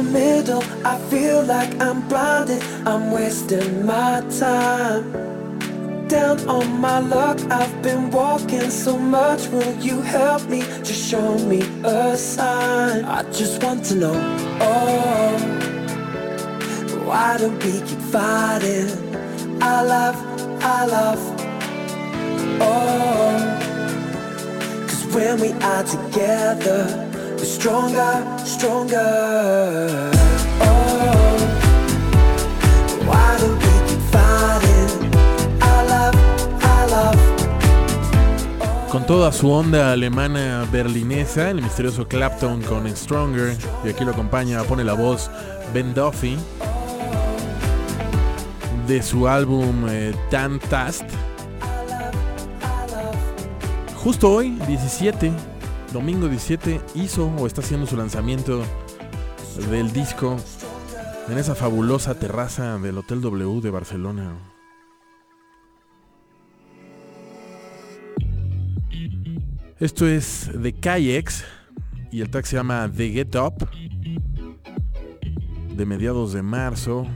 [0.05, 2.63] Still I feel like I'm blinded.
[2.87, 5.13] I'm wasting my time.
[6.09, 9.49] Down on my luck, I've been walking so much.
[9.49, 10.61] Will you help me?
[10.83, 13.05] Just show me a sign.
[13.05, 14.15] I just want to know.
[14.61, 15.37] Oh,
[17.05, 18.91] why do we keep fighting?
[19.63, 20.17] I love,
[20.63, 21.21] I love.
[22.61, 23.39] Oh,
[24.89, 27.06] cause when we are together
[27.45, 30.11] stronger, stronger.
[30.61, 31.07] Oh.
[38.97, 44.63] Con toda su onda alemana berlinesa, el misterioso Clapton con Stronger, y aquí lo acompaña,
[44.63, 45.31] pone la voz
[45.75, 46.39] Ben Duffy,
[48.87, 50.15] de su álbum eh,
[50.71, 51.05] Tast.
[53.97, 55.56] Justo hoy, 17
[55.97, 58.63] domingo 17 hizo o está haciendo su lanzamiento
[59.71, 60.37] del disco
[61.27, 64.37] en esa fabulosa terraza del Hotel W de Barcelona.
[69.81, 71.47] Esto es de Kayex
[72.13, 73.67] y el track se llama The Get Up
[75.75, 77.07] de mediados de marzo.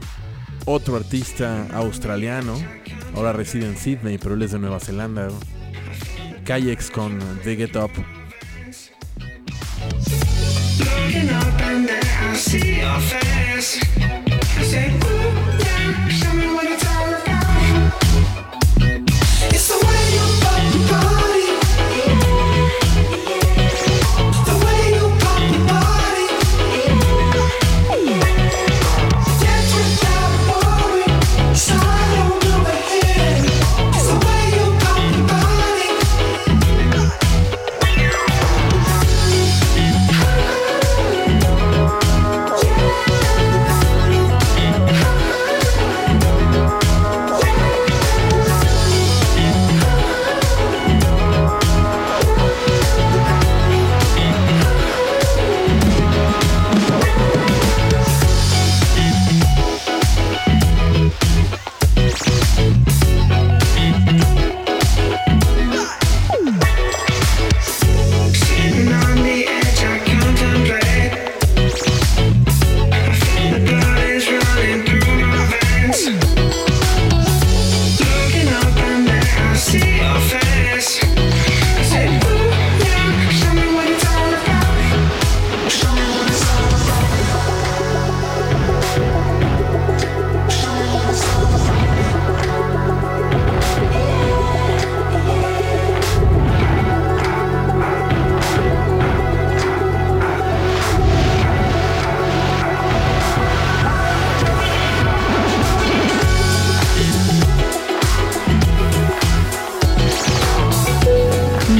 [0.65, 2.55] Otro artista australiano,
[3.13, 5.27] ahora reside en Sydney, pero él es de Nueva Zelanda.
[6.45, 8.20] Kayex con The Get Up.
[10.81, 13.79] Looking up and then I see your face.
[14.57, 15.60] I say, ooh,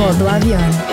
[0.01, 0.90] Modo avión.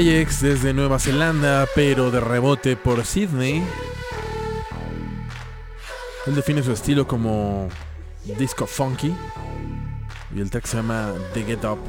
[0.00, 3.62] Kayex desde Nueva Zelanda, pero de rebote por Sydney.
[6.26, 7.68] Él define su estilo como
[8.38, 9.12] disco funky
[10.34, 11.80] y el track se llama The Get Up.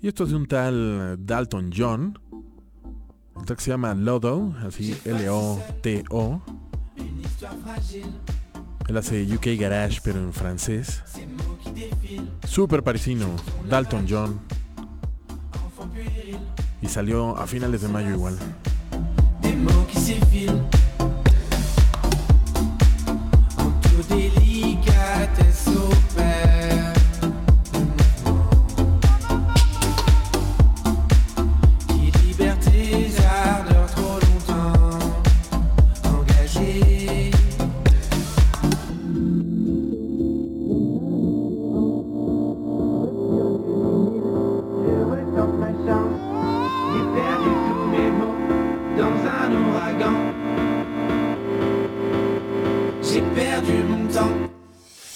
[0.00, 2.18] Y esto es de un tal Dalton John.
[3.38, 6.42] El track se llama Lodo, así L-O-T-O.
[8.88, 11.02] Él hace UK Garage, pero en francés.
[12.46, 13.26] Super parisino,
[13.68, 14.40] Dalton John.
[16.80, 18.38] Y salió a finales de mayo igual.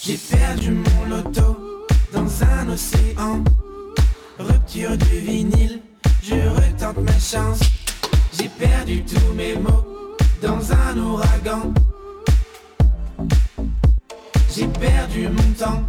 [0.04, 3.44] J'ai perdu mon loto dans un océan.
[4.36, 5.80] Rupture du vinyle,
[6.20, 7.60] je retente ma chance.
[8.36, 11.72] J'ai perdu tous mes mots dans un ouragan.
[14.52, 15.84] J'ai perdu mon temps.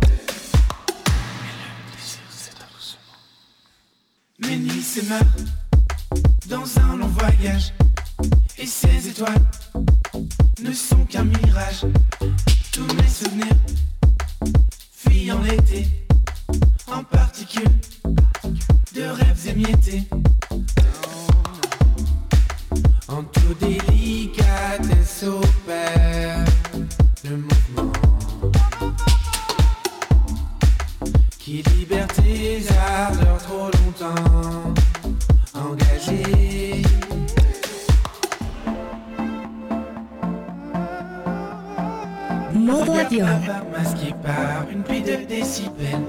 [4.37, 5.21] Mes nuits se meurent
[6.47, 7.73] dans un long voyage.
[8.59, 9.49] Et ces étoiles
[10.61, 11.87] ne sont qu'un mirage.
[12.71, 13.57] Tous mes souvenirs
[15.23, 15.87] fuyant l'été
[16.91, 17.79] en particules
[18.93, 20.03] de rêves émiettés.
[23.07, 26.43] En tout délicatesse opère
[27.23, 27.91] le mouvement
[31.39, 34.73] qui libère tes ardeurs trop longtemps
[35.53, 36.72] engagées.
[43.05, 43.27] Avión.
[43.71, 46.05] Masqué par une pluie de décibels.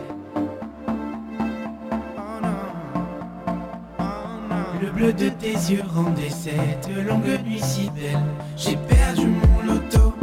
[4.81, 8.21] Le bleu de tes yeux rendait cette longue nuit si belle.
[8.57, 10.15] J'ai perdu mon loto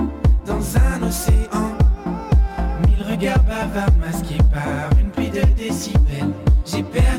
[0.46, 1.76] dans un océan.
[2.88, 6.34] Mille regards bavards masqués par une pluie de décibels.
[6.66, 7.11] J'ai perdu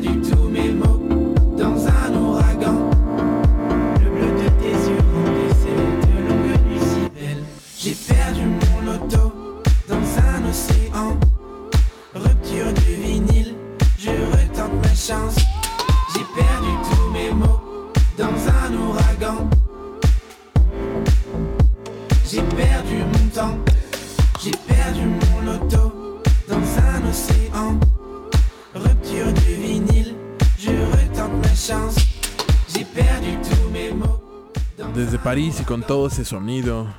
[35.73, 36.93] con todo ese sonido,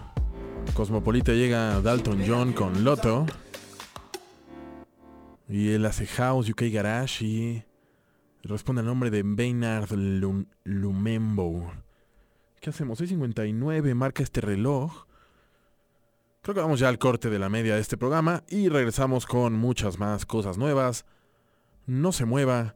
[0.74, 3.24] Cosmopolita llega Dalton John con Loto.
[5.48, 7.64] Y él hace House, UK Garage y
[8.42, 11.70] responde al nombre de Baynard Lum- Lumembo.
[12.60, 13.00] ¿Qué hacemos?
[13.00, 15.04] 6.59 marca este reloj.
[16.42, 19.52] Creo que vamos ya al corte de la media de este programa y regresamos con
[19.52, 21.04] muchas más cosas nuevas.
[21.86, 22.74] No se mueva.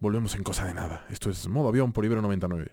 [0.00, 1.06] Volvemos en cosa de nada.
[1.08, 2.72] Esto es Modo Avión por Ibero 99.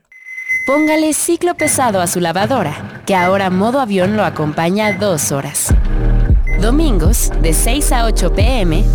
[0.66, 5.74] Póngale ciclo pesado a su lavadora, que ahora modo avión lo acompaña dos horas.
[6.62, 8.86] Domingos, de 6 a 8 pm,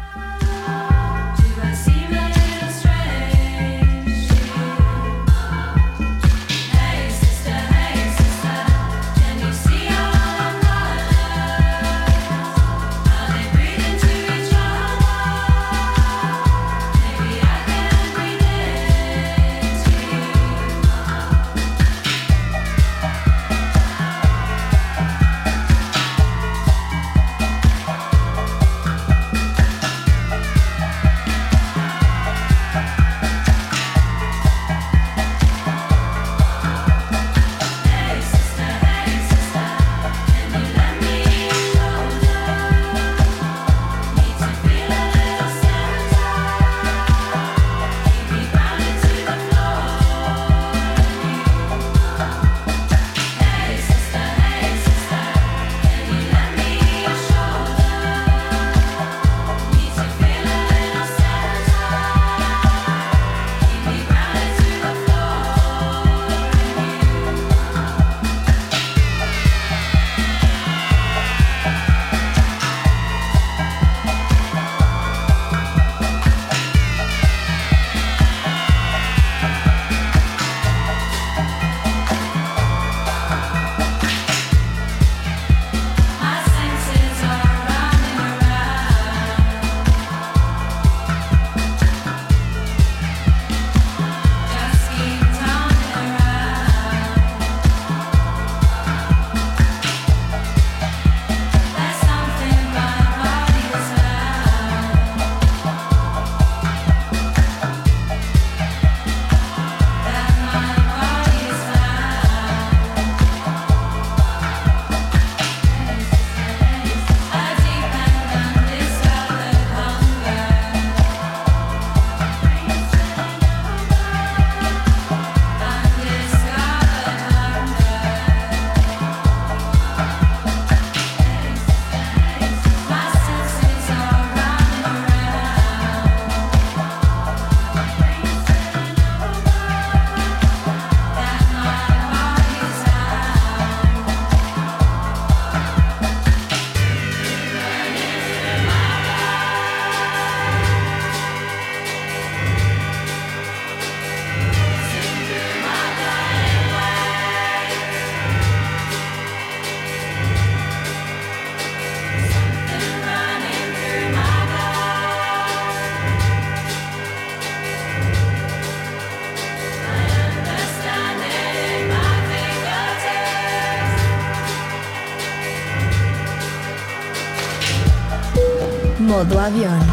[179.30, 179.89] Modo avión.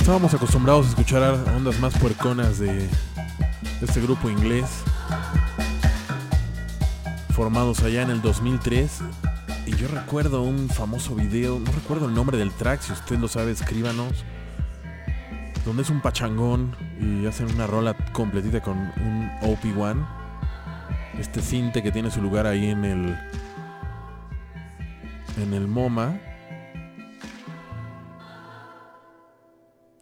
[0.00, 2.88] Estábamos acostumbrados a escuchar ondas más puerconas de,
[3.82, 4.64] este grupo inglés.
[7.34, 9.00] Formados allá en el 2003.
[9.66, 13.28] Y yo recuerdo un famoso video, no recuerdo el nombre del track, si usted lo
[13.28, 14.24] sabe, escríbanos.
[15.66, 20.06] Donde es un pachangón y hacen una rola completita con un OP1.
[21.18, 23.18] Este cinte que tiene su lugar ahí en el.
[25.36, 26.27] En el MoMA.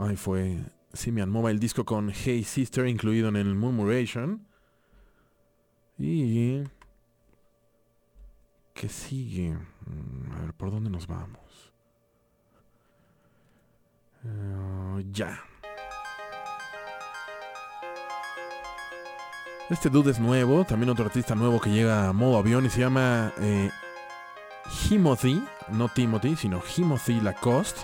[0.07, 0.59] Ahí fue
[0.93, 4.47] Simian el disco con Hey Sister incluido en el Murmuration.
[5.99, 6.63] Y...
[8.73, 9.53] ¿Qué sigue?
[9.55, 11.73] Mm, A ver, ¿por dónde nos vamos?
[14.25, 15.41] Eh, ya.
[19.71, 22.81] Este dude es nuevo, también otro artista nuevo que llega a modo avión y se
[22.81, 23.71] llama eh,
[25.73, 27.81] no Timothy, sino Timothy Lacoste.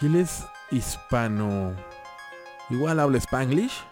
[0.00, 1.74] Y él es hispano.
[2.70, 3.84] Igual habla spanglish.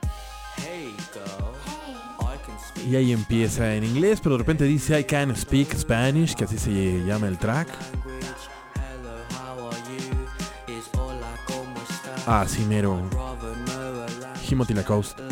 [2.89, 6.59] Y ahí empieza en inglés, pero de repente dice I can speak Spanish, que así
[6.59, 7.69] se llama el track.
[12.27, 13.01] Ah, sí, mero.
[14.49, 15.23] Timothy Lacoste.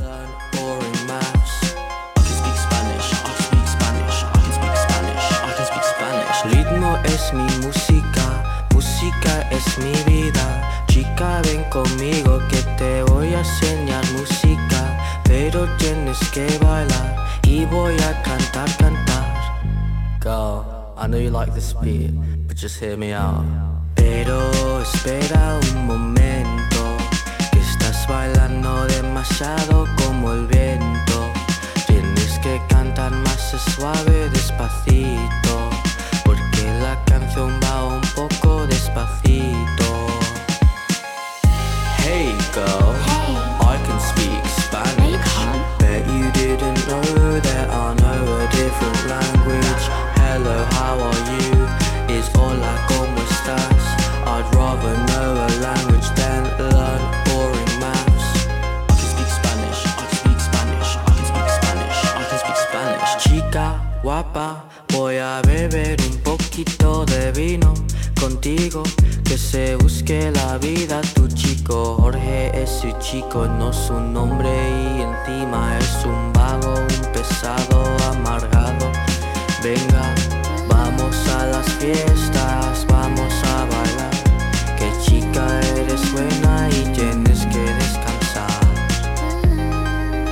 [6.44, 10.77] Ritmo es mi música, música es mi vida.
[10.98, 15.20] Chica, ven conmigo que te voy a enseñar música.
[15.22, 19.24] Pero tienes que bailar y voy a cantar, cantar.
[20.20, 20.64] Girl,
[20.96, 22.10] I know you like this beat,
[22.48, 23.44] but just hear me out.
[23.94, 24.40] Pero
[24.82, 26.82] espera un momento,
[27.52, 31.30] que estás bailando demasiado como el viento.
[31.86, 35.70] Tienes que cantar más suave, despacito,
[36.24, 39.77] porque la canción va un poco despacito.
[42.66, 44.98] Hey I can speak Spanish.
[44.98, 45.62] No, you can't.
[45.78, 49.84] Bet you didn't know that I know a different language.
[50.18, 51.54] Hello, how are you?
[52.16, 53.84] Is hola, como estás?
[54.26, 58.26] I'd rather know a language than learn boring maths.
[58.88, 62.58] I can speak Spanish, I can speak Spanish, I can speak Spanish, I can speak
[62.66, 63.10] Spanish.
[63.22, 63.66] Chica,
[64.02, 67.72] guapa, voy a beber un poquito de vino
[68.20, 68.82] contigo.
[69.24, 71.27] Que se busque la vida tu
[71.68, 71.96] chico.
[72.00, 78.90] Jorge es su chico, no su nombre y encima es un vago, un pesado, amargado.
[79.62, 80.14] Venga,
[80.68, 84.10] vamos a las fiestas, vamos a bailar.
[84.78, 88.48] Que chica eres buena y tienes que descansar.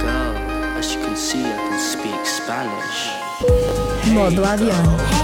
[0.00, 0.36] Girl,
[0.78, 3.10] as you can see, I can speak Spanish.
[4.12, 5.15] Modo avión.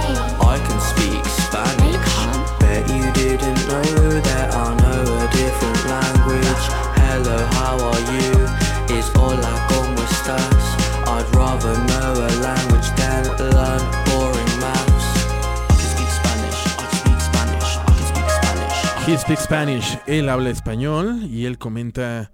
[19.23, 20.01] Speaks Spanish.
[20.09, 22.33] Él habla español y él comenta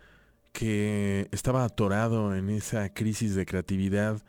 [0.52, 4.22] que estaba atorado en esa crisis de creatividad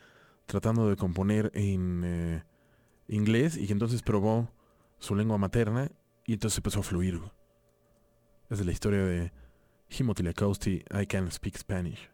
[0.46, 2.44] tratando de componer en eh,
[3.08, 4.52] inglés y que entonces probó
[4.98, 5.90] su lengua materna
[6.26, 7.22] y entonces empezó a fluir.
[8.50, 9.32] Esa es la historia de
[9.88, 12.10] Timothy Lacoste, I Can Speak Spanish.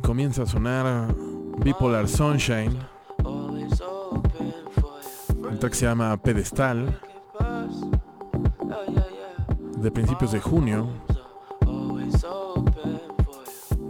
[0.00, 1.14] Comienza a sonar
[1.64, 2.76] Bipolar Sunshine.
[5.50, 6.98] El track se llama Pedestal.
[9.78, 10.88] De principios de junio.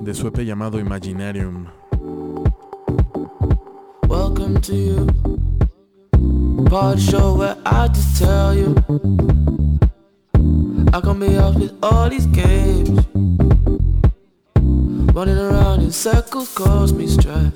[0.02, 1.66] De su EP llamado Imaginarium.
[4.08, 5.06] Welcome to you.
[6.68, 8.74] Part show where I just tell you.
[10.92, 13.11] I can be off with all these games.
[15.14, 17.52] Running around in circles cause me stress.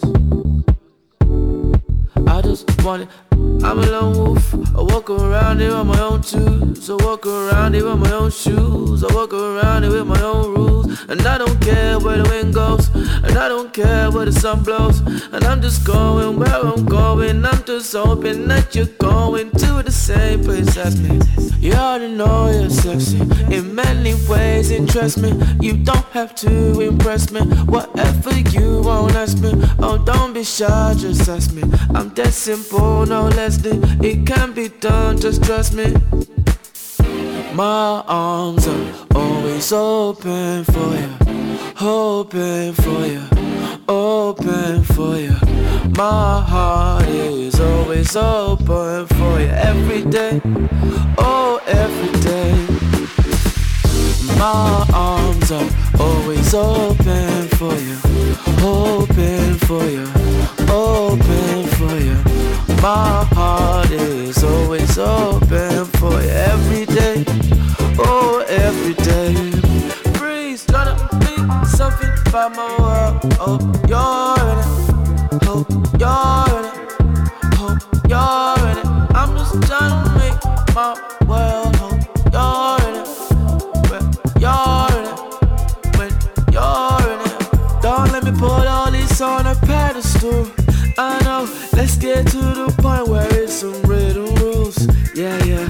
[2.26, 3.25] I just want it.
[3.64, 4.54] I'm a lone wolf.
[4.76, 6.90] I walk around here on my own shoes.
[6.90, 9.04] I walk around here on my own shoes.
[9.04, 10.86] I walk around here with my own rules.
[11.08, 12.88] And I don't care where the wind goes.
[12.94, 15.00] And I don't care where the sun blows.
[15.32, 17.44] And I'm just going where I'm going.
[17.44, 21.20] I'm just hoping that you're going to the same place as me.
[21.58, 23.20] You already know you're sexy
[23.54, 24.70] in many ways.
[24.70, 25.32] Interest me.
[25.60, 27.40] You don't have to impress me.
[27.66, 29.52] Whatever you want, ask me.
[29.78, 31.62] Oh, don't be shy, just ask me.
[31.94, 35.20] I'm that simple, no less it can be done.
[35.20, 35.94] Just trust me.
[37.54, 41.10] My arms are always open for you,
[41.80, 43.22] open for you,
[43.88, 45.36] open for you.
[45.96, 50.40] My heart is always open for you every day,
[51.16, 52.52] oh every day.
[54.36, 55.70] My arms are
[56.00, 57.96] always open for you,
[58.66, 60.08] open for you,
[60.68, 61.55] open.
[62.86, 67.24] My heart is always open for every day,
[67.98, 69.34] oh every day.
[70.12, 71.34] Breeze gonna be
[71.66, 73.18] something by my world.
[73.40, 73.58] Oh,
[73.90, 74.70] you're in it.
[75.48, 75.66] Oh,
[75.98, 76.76] you're in it.
[77.58, 77.76] Oh,
[78.08, 78.86] you're in it.
[79.16, 80.38] I'm just trying to make
[80.72, 80.94] my
[81.26, 81.55] world.
[92.16, 94.78] Get to the point where it's some written rules.
[95.14, 95.68] Yeah, yeah.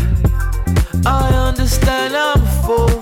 [1.05, 3.01] I understand I'm a fool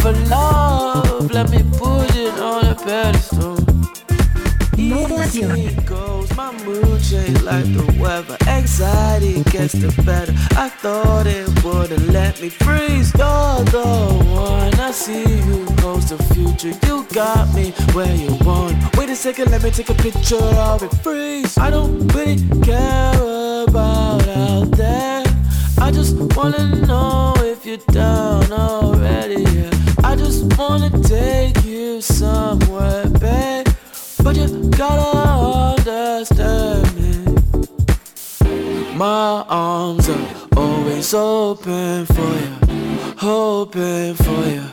[0.00, 1.30] for love.
[1.30, 3.56] Let me put it on a pedestal.
[4.76, 8.36] Easy goes, my mood change like the weather.
[8.46, 10.32] Anxiety gets the better.
[10.56, 13.12] I thought it wouldn't let me freeze.
[13.14, 13.86] You're the
[14.30, 14.74] one.
[14.80, 16.72] I see you goes the future.
[16.86, 18.76] You got me where you want.
[18.96, 20.92] Wait a second, let me take a picture of it.
[21.02, 21.58] Freeze.
[21.58, 25.24] I don't really care about out there.
[25.78, 29.42] I just wanna know if you're down already.
[29.42, 29.70] Yeah.
[30.04, 33.01] I just wanna take you somewhere.
[34.32, 37.12] But you gotta understand me.
[38.96, 42.56] My arms are always open for you,
[43.18, 44.64] hoping for you,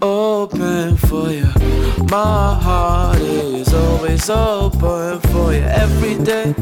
[0.00, 1.44] open for you.
[2.08, 6.54] My heart is always open for you every day,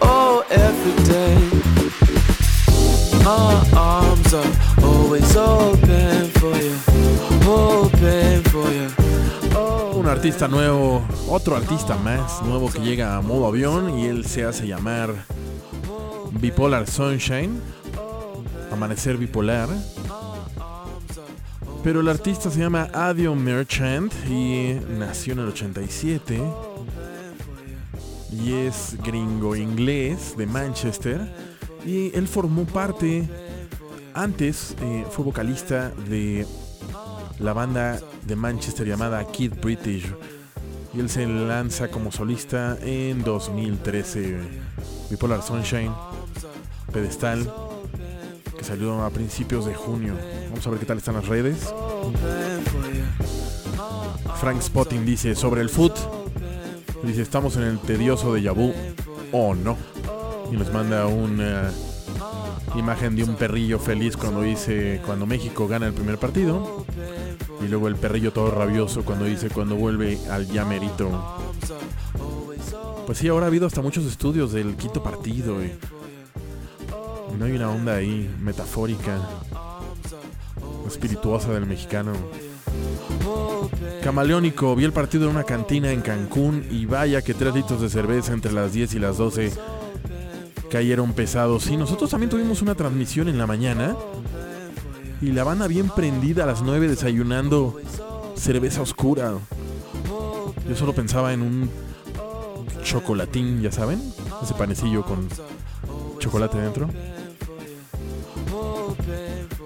[0.00, 1.36] oh every day.
[3.24, 4.52] My arms are
[4.84, 6.78] always open for you,
[7.50, 9.03] open for you.
[10.04, 14.44] Un artista nuevo, otro artista más nuevo que llega a modo avión y él se
[14.44, 15.14] hace llamar
[16.30, 17.58] Bipolar Sunshine,
[18.70, 19.66] Amanecer Bipolar.
[21.82, 26.38] Pero el artista se llama Adio Merchant y nació en el 87
[28.30, 31.34] y es gringo inglés de Manchester
[31.86, 33.26] y él formó parte,
[34.12, 36.46] antes eh, fue vocalista de
[37.38, 40.06] la banda de Manchester llamada Kid British.
[40.94, 44.38] Y él se lanza como solista en 2013
[45.10, 45.92] Bipolar Sunshine
[46.92, 47.52] Pedestal
[48.56, 50.14] que salió a principios de junio.
[50.50, 51.74] Vamos a ver qué tal están las redes.
[54.40, 55.96] Frank Spotting dice sobre el foot
[57.02, 58.72] dice estamos en el tedioso de Yabu
[59.32, 59.76] o no
[60.52, 61.70] y nos manda una
[62.76, 66.84] imagen de un perrillo feliz cuando dice cuando México gana el primer partido
[67.60, 71.38] y luego el perrillo todo rabioso cuando dice cuando vuelve al llamerito.
[73.06, 75.62] Pues sí, ahora ha habido hasta muchos estudios del quinto partido.
[75.62, 75.72] Y
[77.38, 79.18] no hay una onda ahí metafórica,
[80.86, 82.12] espirituosa del mexicano.
[84.02, 87.88] Camaleónico, vi el partido en una cantina en Cancún y vaya que tres litros de
[87.88, 89.52] cerveza entre las 10 y las 12
[90.70, 91.66] cayeron pesados.
[91.68, 93.96] Y nosotros también tuvimos una transmisión en la mañana
[95.24, 97.80] y la banda bien prendida a las 9 desayunando
[98.36, 99.32] cerveza oscura.
[100.68, 101.70] Yo solo pensaba en un
[102.82, 104.02] chocolatín, ya saben,
[104.42, 105.26] ese panecillo con
[106.18, 106.90] chocolate dentro.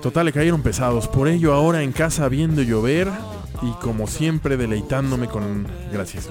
[0.01, 1.09] Total, le cayeron pesados.
[1.09, 3.11] Por ello, ahora en casa viendo llover
[3.61, 5.67] y como siempre deleitándome con.
[5.93, 6.31] Gracias.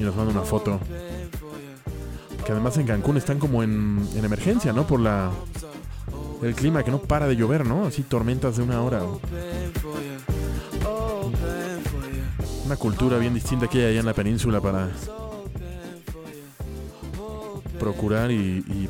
[0.00, 0.80] Y nos manda una foto
[2.46, 4.86] que además en Cancún están como en, en emergencia, ¿no?
[4.86, 5.30] Por la
[6.42, 7.86] el clima que no para de llover, ¿no?
[7.86, 9.02] Así tormentas de una hora.
[12.64, 14.88] Una cultura bien distinta que hay allá en la península para
[17.78, 18.88] procurar y,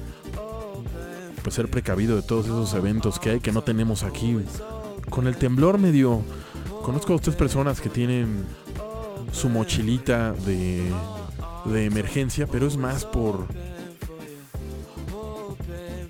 [1.43, 4.39] pues ser precavido de todos esos eventos que hay que no tenemos aquí.
[5.11, 6.23] Con el temblor medio...
[6.83, 8.45] Conozco a tres personas que tienen
[9.33, 10.93] su mochilita de,
[11.65, 13.47] de emergencia, pero es más por...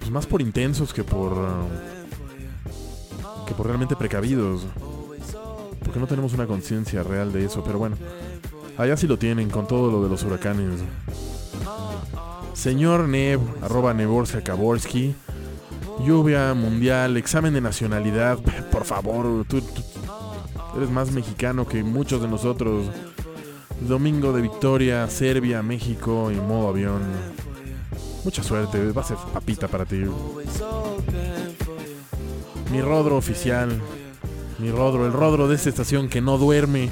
[0.05, 1.35] Pues más por intensos que por...
[3.47, 4.67] que por realmente precavidos.
[5.83, 7.97] Porque no tenemos una conciencia real de eso, pero bueno.
[8.77, 10.81] Allá sí lo tienen con todo lo de los huracanes.
[12.53, 15.15] Señor Neb, arroba Neborska Kaborski.
[16.05, 18.39] Lluvia mundial, examen de nacionalidad.
[18.71, 19.63] Por favor, tú
[20.77, 22.91] eres más mexicano que muchos de nosotros.
[23.81, 27.01] Domingo de victoria, Serbia, México y modo avión.
[28.25, 30.03] Mucha suerte, va a ser papita para ti.
[32.73, 33.81] Mi rodro oficial.
[34.59, 36.91] Mi rodro, el rodro de esta estación que no duerme,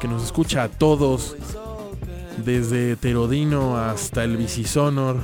[0.00, 1.36] que nos escucha a todos,
[2.44, 5.16] desde Terodino hasta el Vicisonor.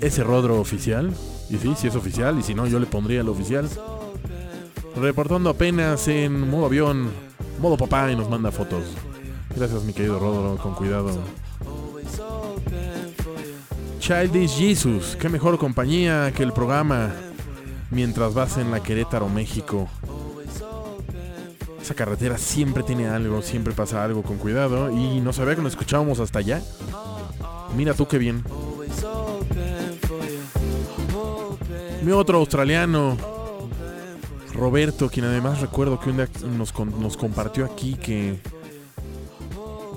[0.00, 1.12] Ese rodro oficial.
[1.50, 3.68] Y sí, sí es oficial, y si no, yo le pondría el oficial.
[4.96, 7.10] Reportando apenas en modo avión,
[7.60, 8.84] modo papá, y nos manda fotos.
[9.54, 11.10] Gracias, mi querido Rodro, con cuidado.
[14.06, 17.12] Childish Jesus, qué mejor compañía que el programa
[17.90, 19.88] mientras vas en la Querétaro, México.
[21.82, 25.72] Esa carretera siempre tiene algo, siempre pasa algo con cuidado y no sabía que nos
[25.72, 26.62] escuchábamos hasta allá.
[27.76, 28.44] Mira tú qué bien.
[32.04, 33.16] Mi otro australiano,
[34.54, 38.38] Roberto, quien además recuerdo que un día nos, compartió aquí que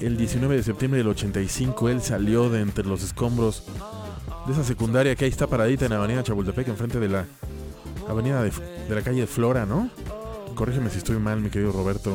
[0.02, 3.66] el 19 de septiembre del 85 él salió de entre los escombros
[4.46, 7.26] de esa secundaria que ahí está paradita en la avenida Chapultepec, enfrente de la
[8.08, 8.52] avenida de,
[8.90, 9.90] la calle Flora, ¿no?
[10.56, 12.12] Corrígeme si estoy mal, mi querido Roberto.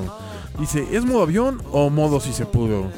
[0.59, 2.91] Dice, ¿es modo avión o modo si se pudo?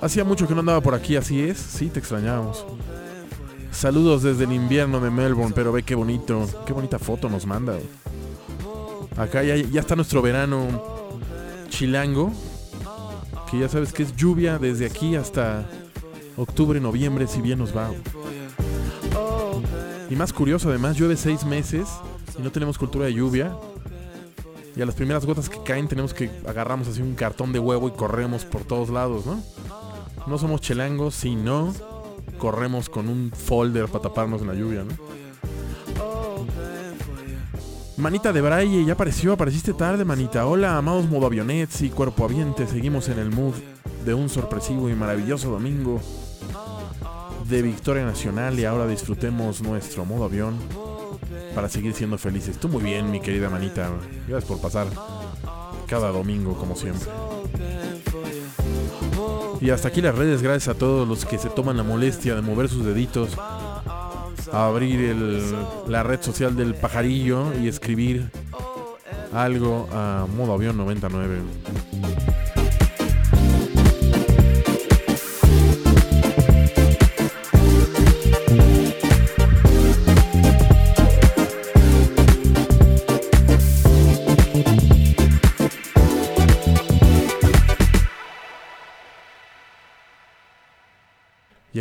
[0.00, 1.58] Hacía mucho que no andaba por aquí, así es.
[1.58, 2.64] Sí, te extrañábamos.
[3.72, 7.78] Saludos desde el invierno de Melbourne, pero ve qué bonito, qué bonita foto nos manda.
[9.16, 10.66] Acá ya, ya está nuestro verano
[11.68, 12.32] chilango,
[13.50, 15.66] que ya sabes que es lluvia desde aquí hasta
[16.38, 17.90] octubre, noviembre, si bien nos va.
[20.08, 21.88] Y más curioso, además, llueve seis meses
[22.38, 23.54] y no tenemos cultura de lluvia.
[24.74, 27.88] Y a las primeras gotas que caen tenemos que agarramos así un cartón de huevo
[27.88, 29.42] y corremos por todos lados, ¿no?
[30.26, 31.74] No somos chelangos, sino
[32.38, 34.94] corremos con un folder para taparnos en la lluvia, ¿no?
[37.96, 40.46] Manita de Braille, ya apareció, apareciste tarde, manita.
[40.46, 42.68] Hola, amados modo avionets y cuerpo aviente.
[42.68, 43.54] Seguimos en el mood
[44.04, 46.00] de un sorpresivo y maravilloso domingo
[47.48, 50.56] de victoria nacional y ahora disfrutemos nuestro modo avión
[51.54, 52.58] para seguir siendo felices.
[52.58, 53.90] Tú muy bien, mi querida manita.
[54.26, 54.86] Gracias por pasar
[55.86, 57.08] cada domingo, como siempre.
[59.60, 62.42] Y hasta aquí las redes, gracias a todos los que se toman la molestia de
[62.42, 65.52] mover sus deditos a abrir el-
[65.88, 68.30] la red social del pajarillo y escribir
[69.32, 71.40] algo a modo avión 99.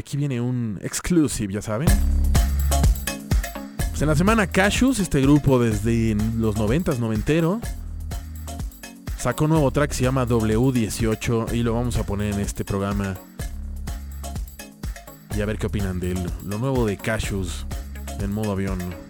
[0.08, 1.90] Aquí viene un exclusive, ya saben.
[3.90, 7.60] Pues en la semana Cashews, este grupo desde los 90s, noventero,
[9.18, 13.16] sacó nuevo track se llama W18 y lo vamos a poner en este programa.
[15.36, 16.32] Y a ver qué opinan de él.
[16.46, 17.66] Lo nuevo de Cashews
[18.22, 19.07] en modo avión.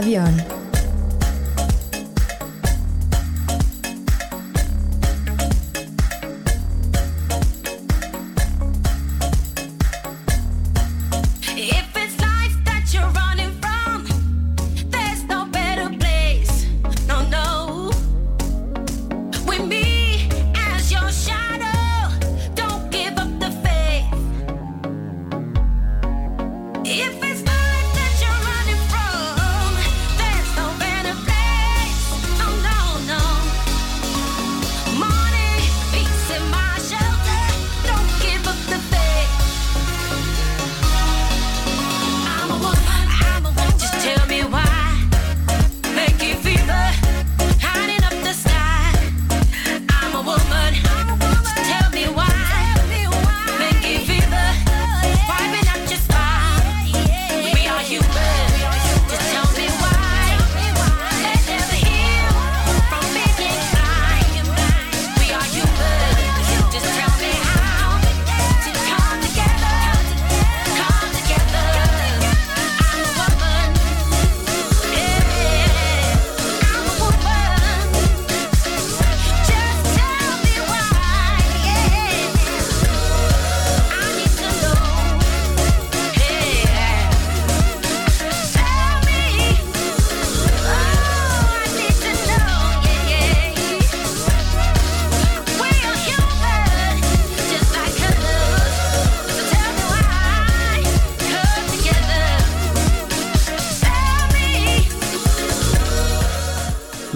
[0.00, 0.49] Modo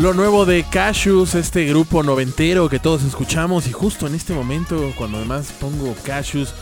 [0.05, 4.93] Lo nuevo de Cashews, este grupo noventero que todos escuchamos y justo en este momento,
[4.99, 6.53] cuando además pongo Cashews,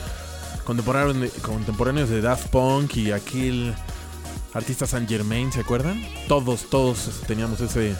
[0.64, 3.74] contemporáneos de, Daft Punk y aquel
[4.54, 6.00] artista Saint Germain, ¿se acuerdan?
[6.28, 7.96] Todos, todos teníamos ese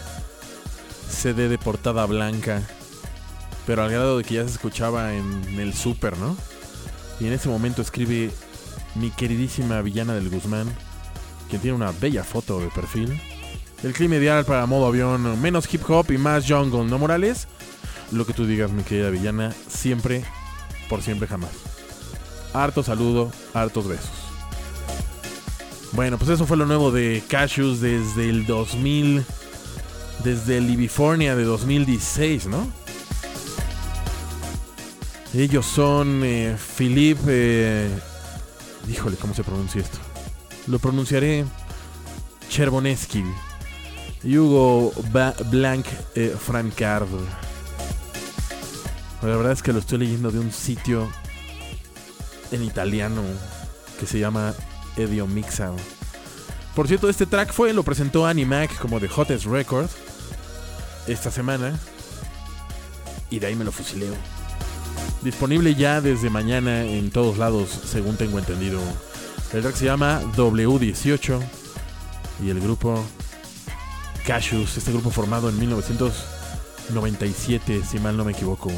[1.11, 2.63] CD de portada blanca,
[3.67, 6.37] pero al grado de que ya se escuchaba en el super, ¿no?
[7.19, 8.31] Y en ese momento escribe
[8.95, 10.73] mi queridísima Villana del Guzmán,
[11.51, 13.21] quien tiene una bella foto de perfil.
[13.83, 17.49] El clima ideal para modo avión, menos hip hop y más jungle, ¿no, Morales?
[18.13, 20.25] Lo que tú digas, mi querida villana, siempre,
[20.89, 21.51] por siempre, jamás.
[22.53, 24.11] Harto saludo, hartos besos.
[25.93, 29.25] Bueno, pues eso fue lo nuevo de Cashews desde el 2000,
[30.23, 32.71] desde el Ibifornia de 2016, ¿no?
[35.35, 37.23] Ellos son eh, Philippe...
[37.27, 37.89] eh,
[38.89, 39.99] híjole, ¿cómo se pronuncia esto?
[40.69, 41.45] Lo pronunciaré
[42.49, 43.25] Cherboneski
[44.25, 47.09] Hugo Ba- Blanc eh, Francard.
[49.23, 51.09] La verdad es que lo estoy leyendo de un sitio
[52.51, 53.23] en italiano
[53.99, 54.55] que se llama
[54.97, 55.73] Edio Mixa.
[56.75, 59.89] Por cierto, este track fue, lo presentó Animac como The Hottest Record
[61.07, 61.79] esta semana.
[63.31, 64.15] Y de ahí me lo fusileo.
[65.23, 68.81] Disponible ya desde mañana en todos lados, según tengo entendido.
[69.53, 71.41] El track se llama W18
[72.45, 73.05] y el grupo
[74.27, 78.71] Cashews, este grupo formado en 1997, si mal no me equivoco.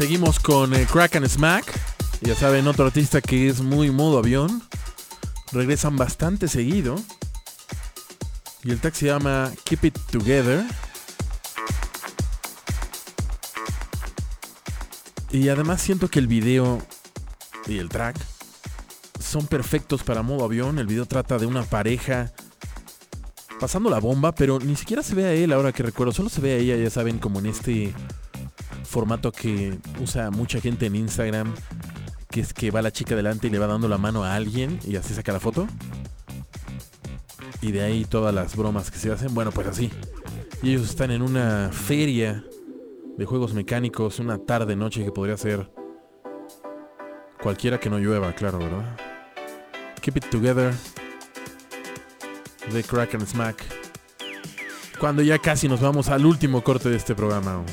[0.00, 1.78] Seguimos con eh, Crack and Smack.
[2.22, 4.62] Ya saben, otro artista que es muy modo avión.
[5.52, 6.96] Regresan bastante seguido.
[8.64, 10.64] Y el track se llama Keep It Together.
[15.32, 16.78] Y además siento que el video
[17.66, 18.16] y el track
[19.22, 20.78] son perfectos para modo avión.
[20.78, 22.32] El video trata de una pareja
[23.60, 26.14] pasando la bomba, pero ni siquiera se ve a él ahora que recuerdo.
[26.14, 27.92] Solo se ve a ella, ya saben, como en este
[28.84, 31.54] formato que usa mucha gente en Instagram,
[32.30, 34.78] que es que va la chica delante y le va dando la mano a alguien
[34.86, 35.66] y así saca la foto.
[37.62, 39.90] Y de ahí todas las bromas que se hacen, bueno, pues así.
[40.62, 42.44] Y ellos están en una feria
[43.16, 45.70] de juegos mecánicos, una tarde, noche que podría ser
[47.42, 48.96] cualquiera que no llueva, claro, ¿verdad?
[50.00, 50.74] Keep it together.
[52.72, 53.62] The Crack and Smack.
[54.98, 57.64] Cuando ya casi nos vamos al último corte de este programa.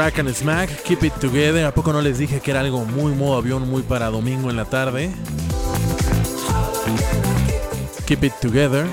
[0.00, 1.66] Crack and Smack, Keep It Together.
[1.66, 4.56] ¿A poco no les dije que era algo muy modo avión, muy para domingo en
[4.56, 5.10] la tarde?
[8.06, 8.86] Keep It Together.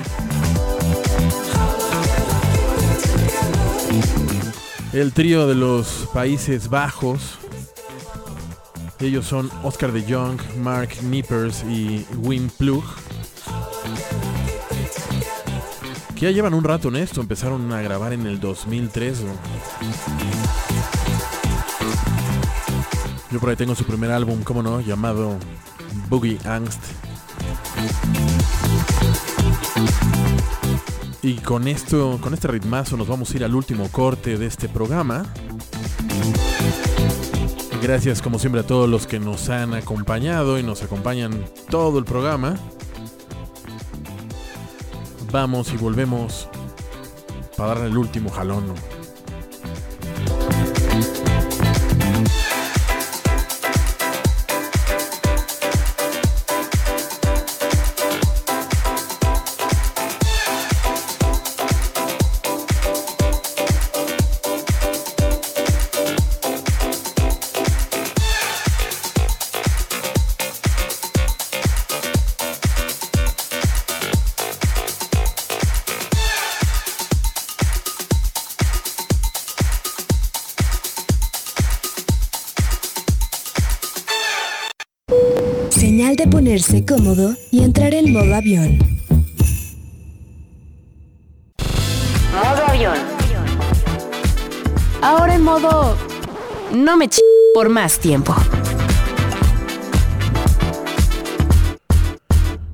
[4.92, 7.38] El trío de los Países Bajos.
[9.00, 12.84] Ellos son Oscar de Jong, Mark Nippers y Wim Plug.
[16.14, 19.20] Que ya llevan un rato en esto, empezaron a grabar en el 2003.
[19.22, 20.97] ¿no?
[23.30, 25.36] Yo por ahí tengo su primer álbum, como no, llamado
[26.08, 26.82] Boogie Angst.
[31.22, 34.68] Y con esto, con este ritmazo nos vamos a ir al último corte de este
[34.68, 35.26] programa.
[37.82, 42.06] Gracias como siempre a todos los que nos han acompañado y nos acompañan todo el
[42.06, 42.56] programa.
[45.30, 46.48] Vamos y volvemos
[47.58, 48.74] para darle el último jalón.
[86.68, 88.78] Ponerse cómodo y entrar en modo avión.
[92.32, 92.96] Modo avión.
[95.02, 95.96] Ahora en modo...
[96.74, 97.20] No me ch...
[97.54, 98.34] por más tiempo.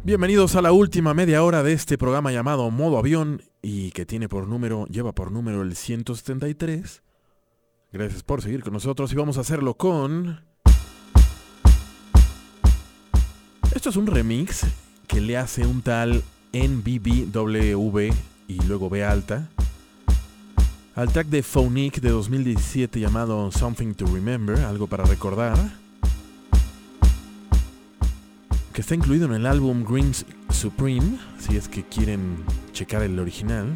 [0.02, 4.28] Bienvenidos a la última media hora de este programa llamado Modo Avión y que tiene
[4.28, 7.02] por número, lleva por número el 173.
[7.92, 10.53] Gracias por seguir con nosotros y vamos a hacerlo con...
[13.74, 14.64] Esto es un remix
[15.08, 16.22] que le hace un tal
[16.52, 17.98] NBBW
[18.46, 19.48] y luego B alta
[20.94, 25.58] al track de Phonic de 2017 llamado Something to Remember, algo para recordar,
[28.72, 33.66] que está incluido en el álbum Greens Supreme, si es que quieren checar el original.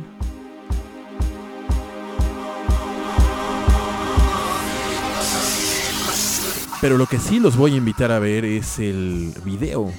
[6.81, 9.93] Pero lo que sí los voy a invitar a ver es el video.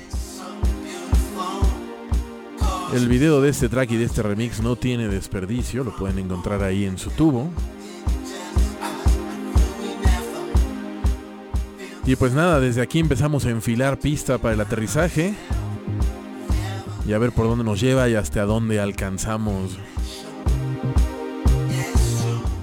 [2.94, 6.64] El video de este track y de este remix no tiene desperdicio, lo pueden encontrar
[6.64, 7.52] ahí en su tubo.
[12.06, 15.36] Y pues nada, desde aquí empezamos a enfilar pista para el aterrizaje.
[17.06, 19.78] Y a ver por dónde nos lleva y hasta dónde alcanzamos.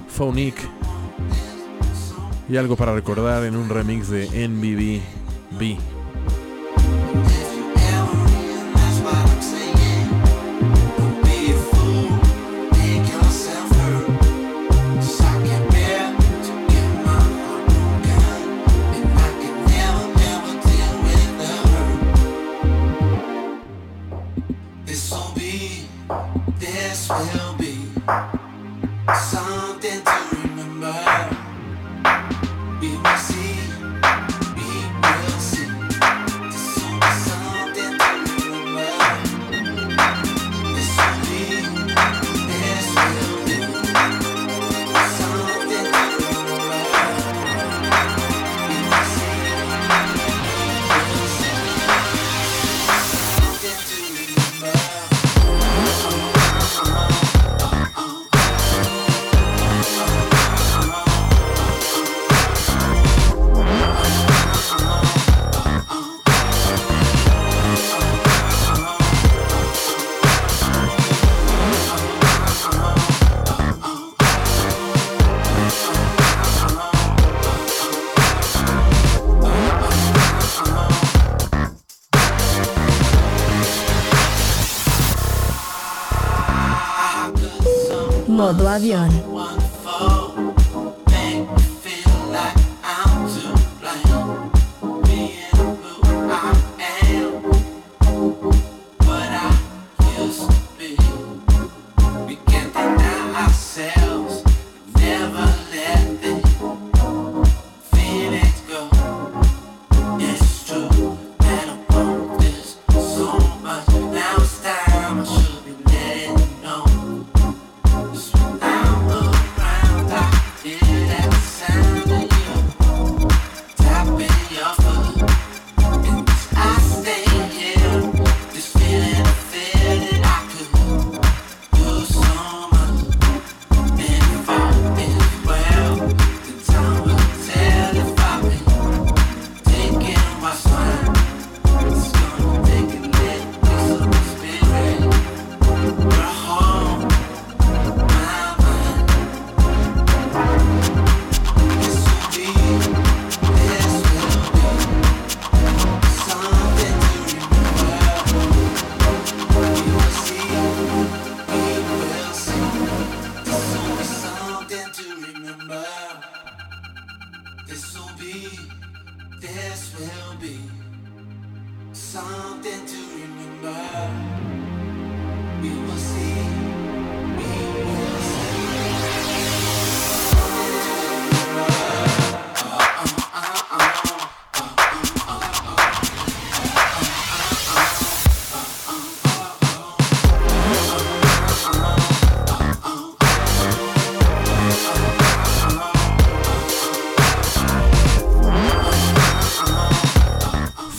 [0.09, 0.76] Phonic.
[2.49, 5.96] Y algo para recordar en un remix de NBB.
[88.77, 89.26] Modo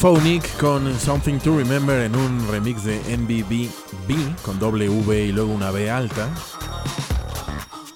[0.09, 5.71] Phonic con Something to Remember en un remix de NBBB con V y luego una
[5.71, 6.31] B alta.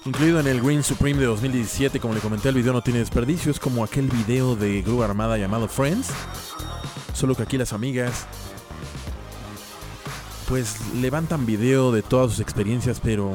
[0.05, 3.49] Incluido en el Green Supreme de 2017, como le comenté, el video no tiene desperdicio,
[3.49, 6.11] es como aquel video de grúa armada llamado Friends.
[7.15, 8.27] Solo que aquí las amigas
[10.47, 13.31] pues levantan video de todas sus experiencias, pero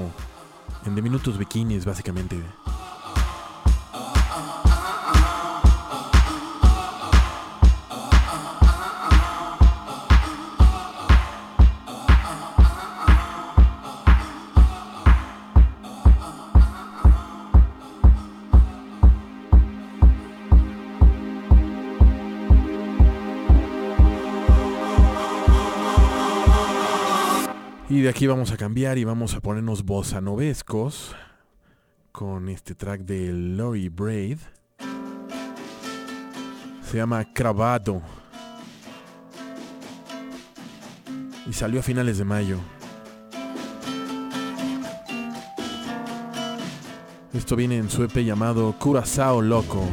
[0.86, 2.36] en de minutos bikinis básicamente.
[28.18, 31.14] Aquí vamos a cambiar y vamos a ponernos bossa novescos
[32.10, 34.38] con este track de Lori Braid.
[36.82, 38.02] Se llama Cravado.
[41.48, 42.58] Y salió a finales de mayo.
[47.32, 49.88] Esto viene en su EP llamado Curazao Loco.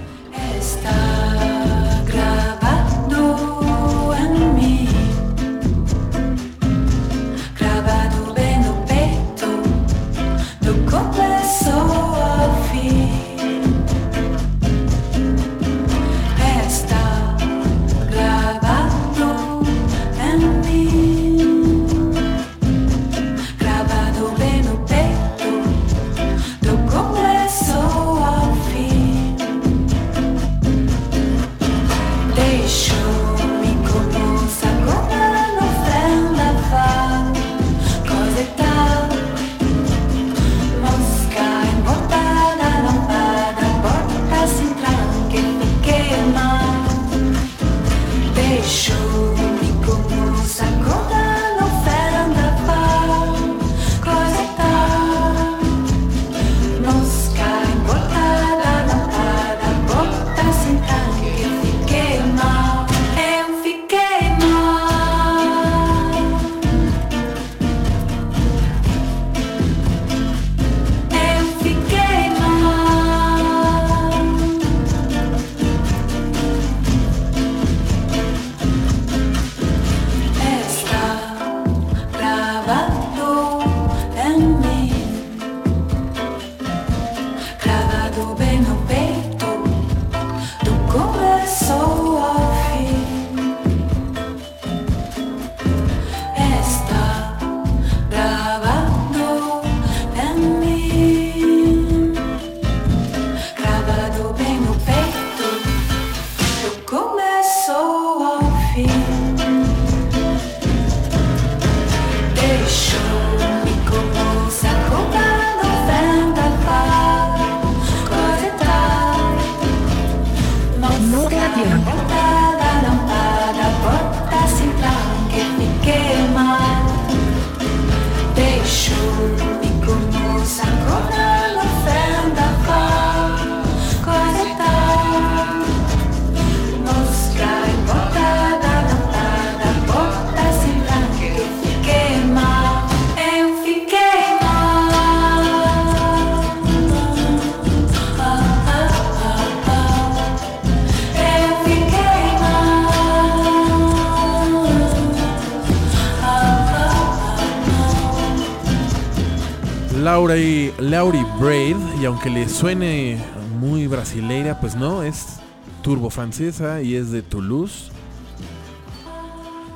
[162.25, 163.23] Aunque le suene
[163.59, 165.37] muy brasileira, pues no, es
[165.83, 167.91] turbo francesa y es de Toulouse.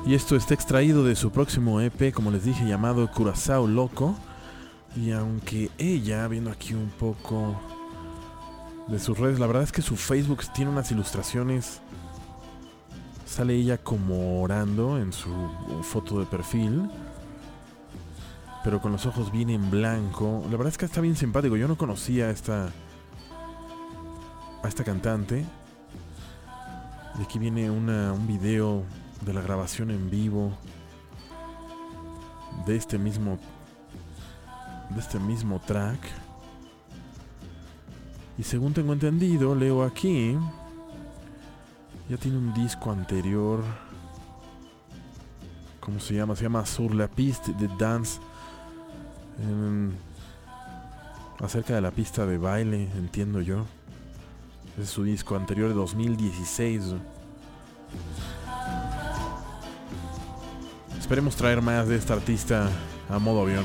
[0.04, 4.16] Y esto está extraído de su próximo EP, como les dije, llamado Curazao Loco.
[4.96, 7.54] Y aunque ella, viendo aquí un poco
[8.88, 11.80] de sus redes, la verdad es que su Facebook tiene unas ilustraciones.
[13.26, 15.30] Sale ella como orando en su
[15.82, 16.90] foto de perfil
[18.62, 20.42] pero con los ojos bien en blanco.
[20.44, 21.56] La verdad es que está bien simpático.
[21.56, 22.70] Yo no conocía a esta
[24.62, 25.44] a esta cantante.
[27.18, 28.84] Y aquí viene una, un video
[29.24, 30.52] de la grabación en vivo
[32.66, 33.38] de este mismo
[34.90, 36.00] de este mismo track.
[38.38, 40.36] Y según tengo entendido, leo aquí
[42.08, 43.62] ya tiene un disco anterior.
[45.78, 46.34] ¿Cómo se llama?
[46.36, 48.20] Se llama Sur la piste de dance
[49.42, 49.92] Em,
[51.40, 53.64] acerca de la pista de baile, entiendo yo.
[54.80, 56.94] Es su disco anterior de 2016.
[60.98, 62.68] Esperemos traer más de esta artista
[63.08, 63.64] a modo avión.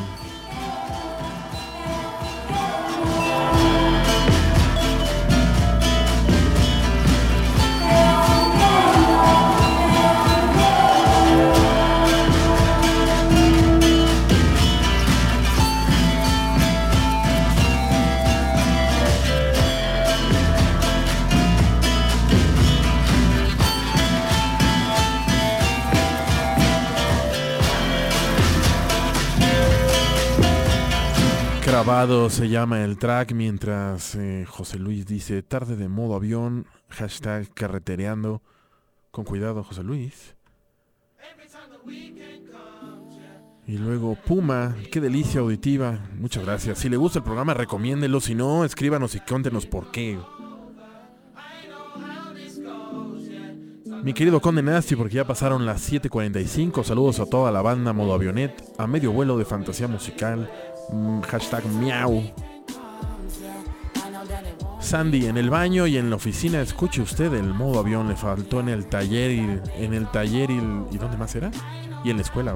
[31.86, 38.42] Se llama el track mientras eh, José Luis dice tarde de modo avión, hashtag carretereando.
[39.12, 40.36] Con cuidado José Luis.
[43.68, 46.00] Y luego Puma, qué delicia auditiva.
[46.18, 46.80] Muchas gracias.
[46.80, 48.20] Si le gusta el programa, recomiéndelo.
[48.20, 50.20] Si no, escríbanos y cuéntenos por qué.
[54.04, 56.84] Mi querido Conde Nasty, porque ya pasaron las 7.45.
[56.84, 60.50] Saludos a toda la banda Modo Avionet, a medio vuelo de fantasía musical.
[60.92, 62.24] Mm, hashtag miau.
[64.80, 68.08] Sandy, en el baño y en la oficina, escuche usted el modo avión.
[68.08, 70.56] Le faltó en el taller y en el taller y,
[70.92, 71.52] ¿y dónde más era?
[72.04, 72.56] Y en la escuela.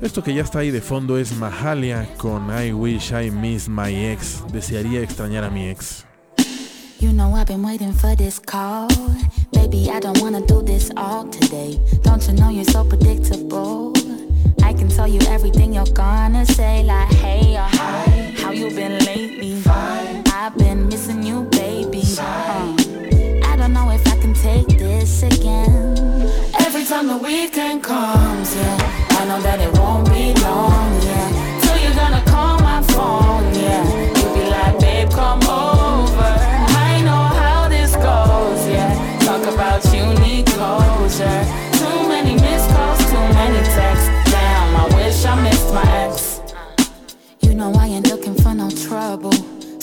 [0.00, 3.92] Esto que ya está ahí de fondo es Mahalia con I Wish I Miss My
[3.92, 4.44] Ex.
[4.52, 6.04] Desearía extrañar a mi ex.
[14.62, 18.34] I can tell you everything you're gonna say, like hey or hi.
[18.36, 19.60] How you been lately?
[19.60, 20.24] Fine.
[20.32, 22.02] I've been missing you, baby.
[22.18, 22.76] Uh,
[23.44, 25.96] I don't know if I can take this again.
[26.60, 30.97] Every time the weekend comes, yeah, I know that it won't be long,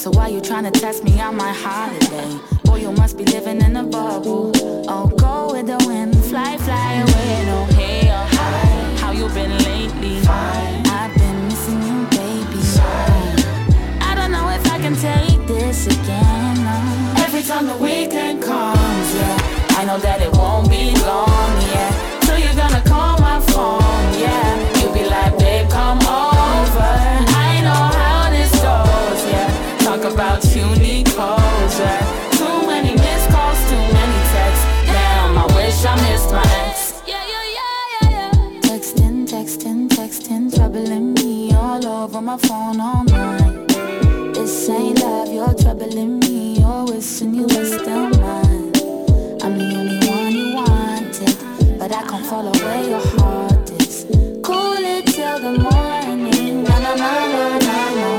[0.05, 2.39] So why you tryna test me on my holiday?
[2.63, 4.51] Boy, you must be living in a bubble.
[4.87, 7.45] Oh, go with the wind, fly, fly away.
[7.47, 8.97] No, hey, oh, hi.
[9.01, 10.19] How you been lately?
[10.19, 10.85] Fine.
[10.85, 12.61] I've been missing you, baby.
[13.99, 16.55] I don't know if I can take this again.
[16.63, 17.23] no.
[17.25, 21.94] Every time the weekend comes, yeah, I know that it won't be long, yeah.
[40.75, 43.67] Troubling me all over my phone all night.
[44.33, 46.59] This ain't love, you're troubling me.
[46.59, 48.73] You're wishing you were still mine.
[49.41, 54.05] I'm the only one you wanted, but I can't follow where your heart is.
[54.43, 56.63] Cool it till the morning.
[56.63, 58.09] Na na na na na na.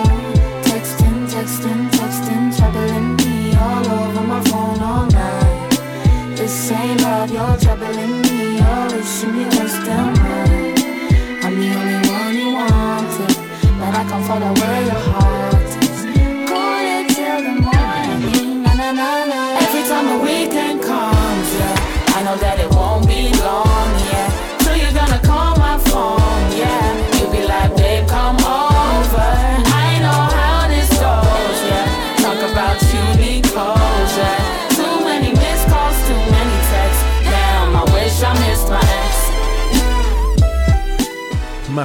[0.62, 5.78] Texting, texting, texting, troubling me all over my phone all night.
[6.36, 8.25] This ain't love, you're troubling me.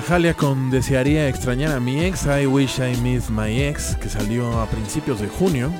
[0.09, 4.59] Mahalia con Desearía extrañar a mi ex, I Wish I Miss My Ex, que salió
[4.59, 5.71] a principios de junio.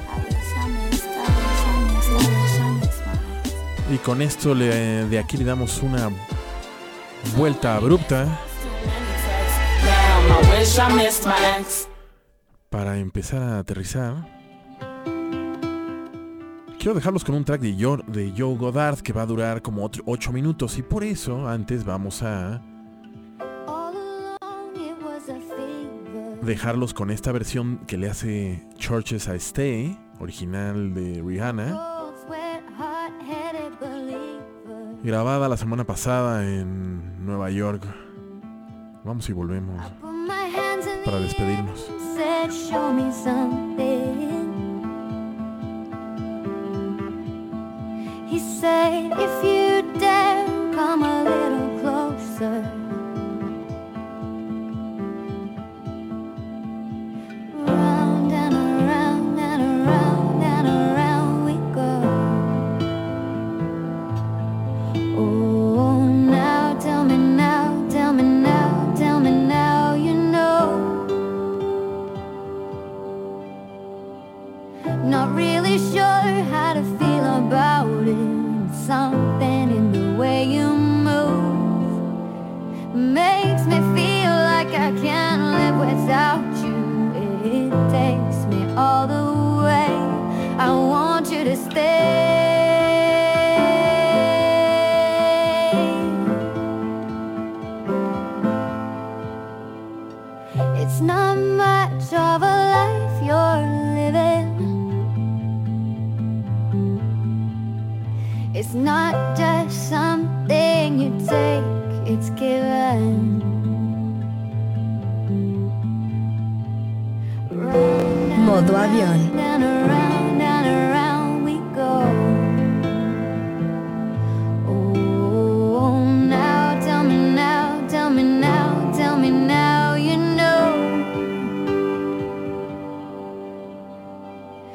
[3.93, 6.09] Y con esto le- de aquí le damos una
[7.35, 8.39] vuelta abrupta
[12.69, 14.15] para empezar a aterrizar.
[16.79, 19.89] Quiero dejarlos con un track de Joe, de Joe Goddard que va a durar como
[20.05, 22.61] 8 minutos y por eso antes vamos a
[26.41, 31.79] dejarlos con esta versión que le hace Churches I Stay, original de Rihanna,
[35.03, 37.83] grabada la semana pasada en Nueva York.
[39.03, 39.81] Vamos y volvemos
[41.05, 41.89] para despedirnos.
[48.31, 51.10] He said, if you dare, come a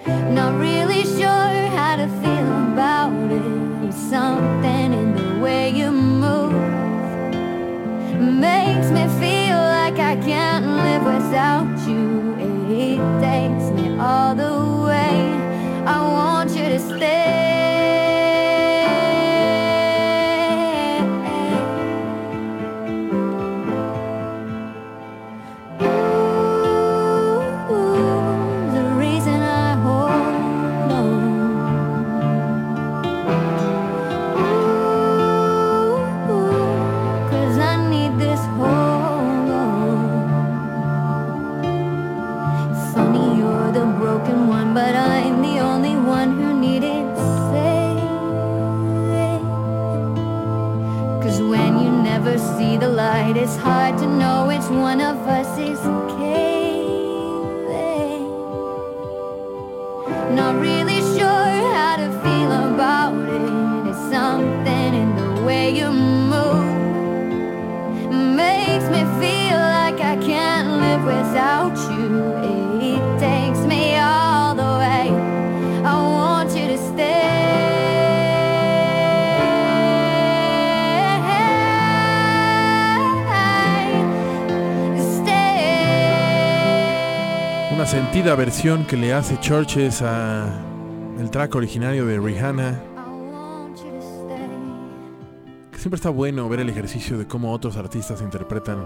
[0.07, 3.93] Not really sure how to feel about it.
[3.93, 6.53] Something in the way you move
[8.21, 12.37] makes me feel like I can't live without you.
[12.71, 14.66] It takes me all the way.
[88.17, 90.49] Sentida versión que le hace Churches a
[91.19, 92.83] el track originario de Rihanna.
[95.71, 98.83] Que siempre está bueno ver el ejercicio de cómo otros artistas interpretan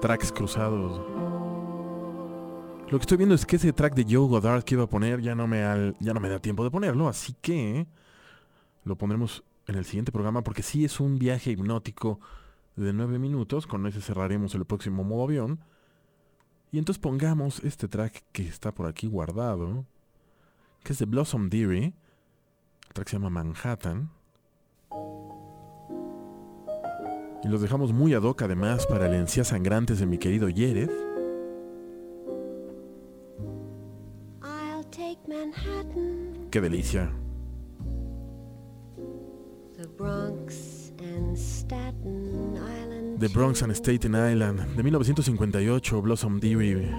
[0.00, 1.00] tracks cruzados.
[2.90, 5.20] Lo que estoy viendo es que ese track de Joe Goddard que iba a poner
[5.20, 7.86] ya no me, al- ya no me da tiempo de ponerlo, así que
[8.82, 12.18] lo pondremos en el siguiente programa porque sí es un viaje hipnótico
[12.74, 15.60] de 9 minutos, con ese cerraremos el próximo modo avión.
[16.72, 19.84] Y entonces pongamos este track que está por aquí guardado,
[20.82, 21.92] que es de Blossom Dearie.
[22.88, 24.10] El track se llama Manhattan.
[27.44, 30.48] Y los dejamos muy ad hoc además para el encías sangrantes de mi querido
[35.28, 37.10] Manhattan, Qué delicia.
[39.76, 42.21] the Bronx and Staten Island.
[43.22, 46.90] The Bronx and Staten Island, de 1958, Blossom Dearie,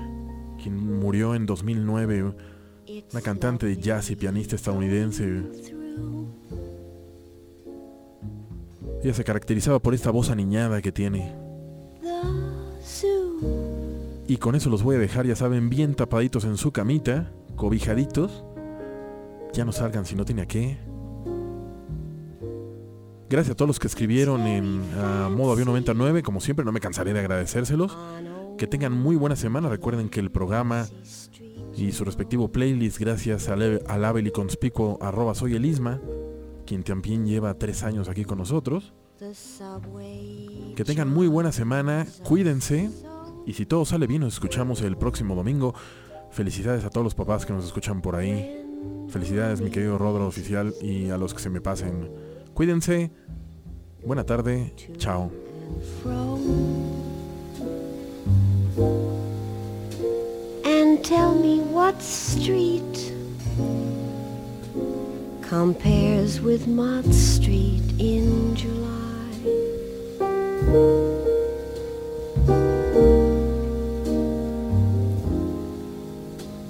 [0.58, 2.34] quien murió en 2009,
[3.12, 5.44] una cantante de jazz y pianista estadounidense.
[9.04, 11.36] Ella se caracterizaba por esta voz aniñada que tiene.
[14.26, 18.46] Y con eso los voy a dejar, ya saben, bien tapaditos en su camita, cobijaditos.
[19.52, 20.78] Ya no salgan si no tiene a qué.
[23.30, 24.82] Gracias a todos los que escribieron en
[25.36, 26.24] modo avión 99.
[26.24, 27.98] Como siempre, no me cansaré de agradecérselos.
[28.58, 29.70] Que tengan muy buena semana.
[29.70, 30.88] Recuerden que el programa
[31.76, 36.00] y su respectivo playlist, gracias al, al y conspicuo arroba soy el Isma,
[36.66, 38.94] quien también lleva tres años aquí con nosotros.
[40.76, 42.90] Que tengan muy buena semana, cuídense
[43.46, 45.74] y si todo sale bien nos escuchamos el próximo domingo.
[46.32, 48.60] Felicidades a todos los papás que nos escuchan por ahí.
[49.10, 52.10] Felicidades mi querido Rodro oficial y a los que se me pasen.
[52.54, 53.10] Cuídense.
[54.06, 54.74] Buena tarde.
[54.98, 55.32] Chao.
[60.66, 63.14] And tell me what street
[65.42, 68.94] compares with Mott Street in July.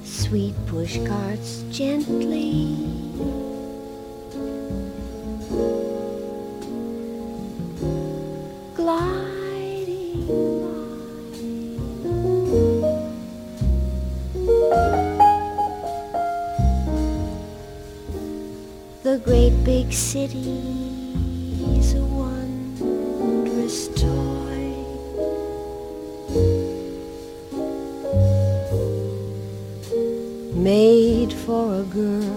[0.03, 3.02] Sweet push carts gently
[19.93, 24.73] city's a wondrous toy.
[30.55, 32.32] Made for a girl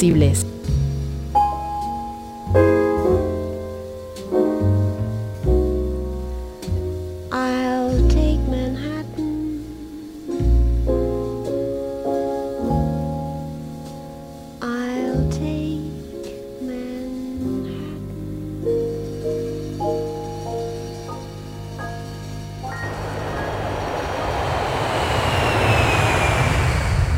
[0.00, 0.46] posibles.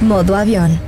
[0.03, 0.82] modo avión.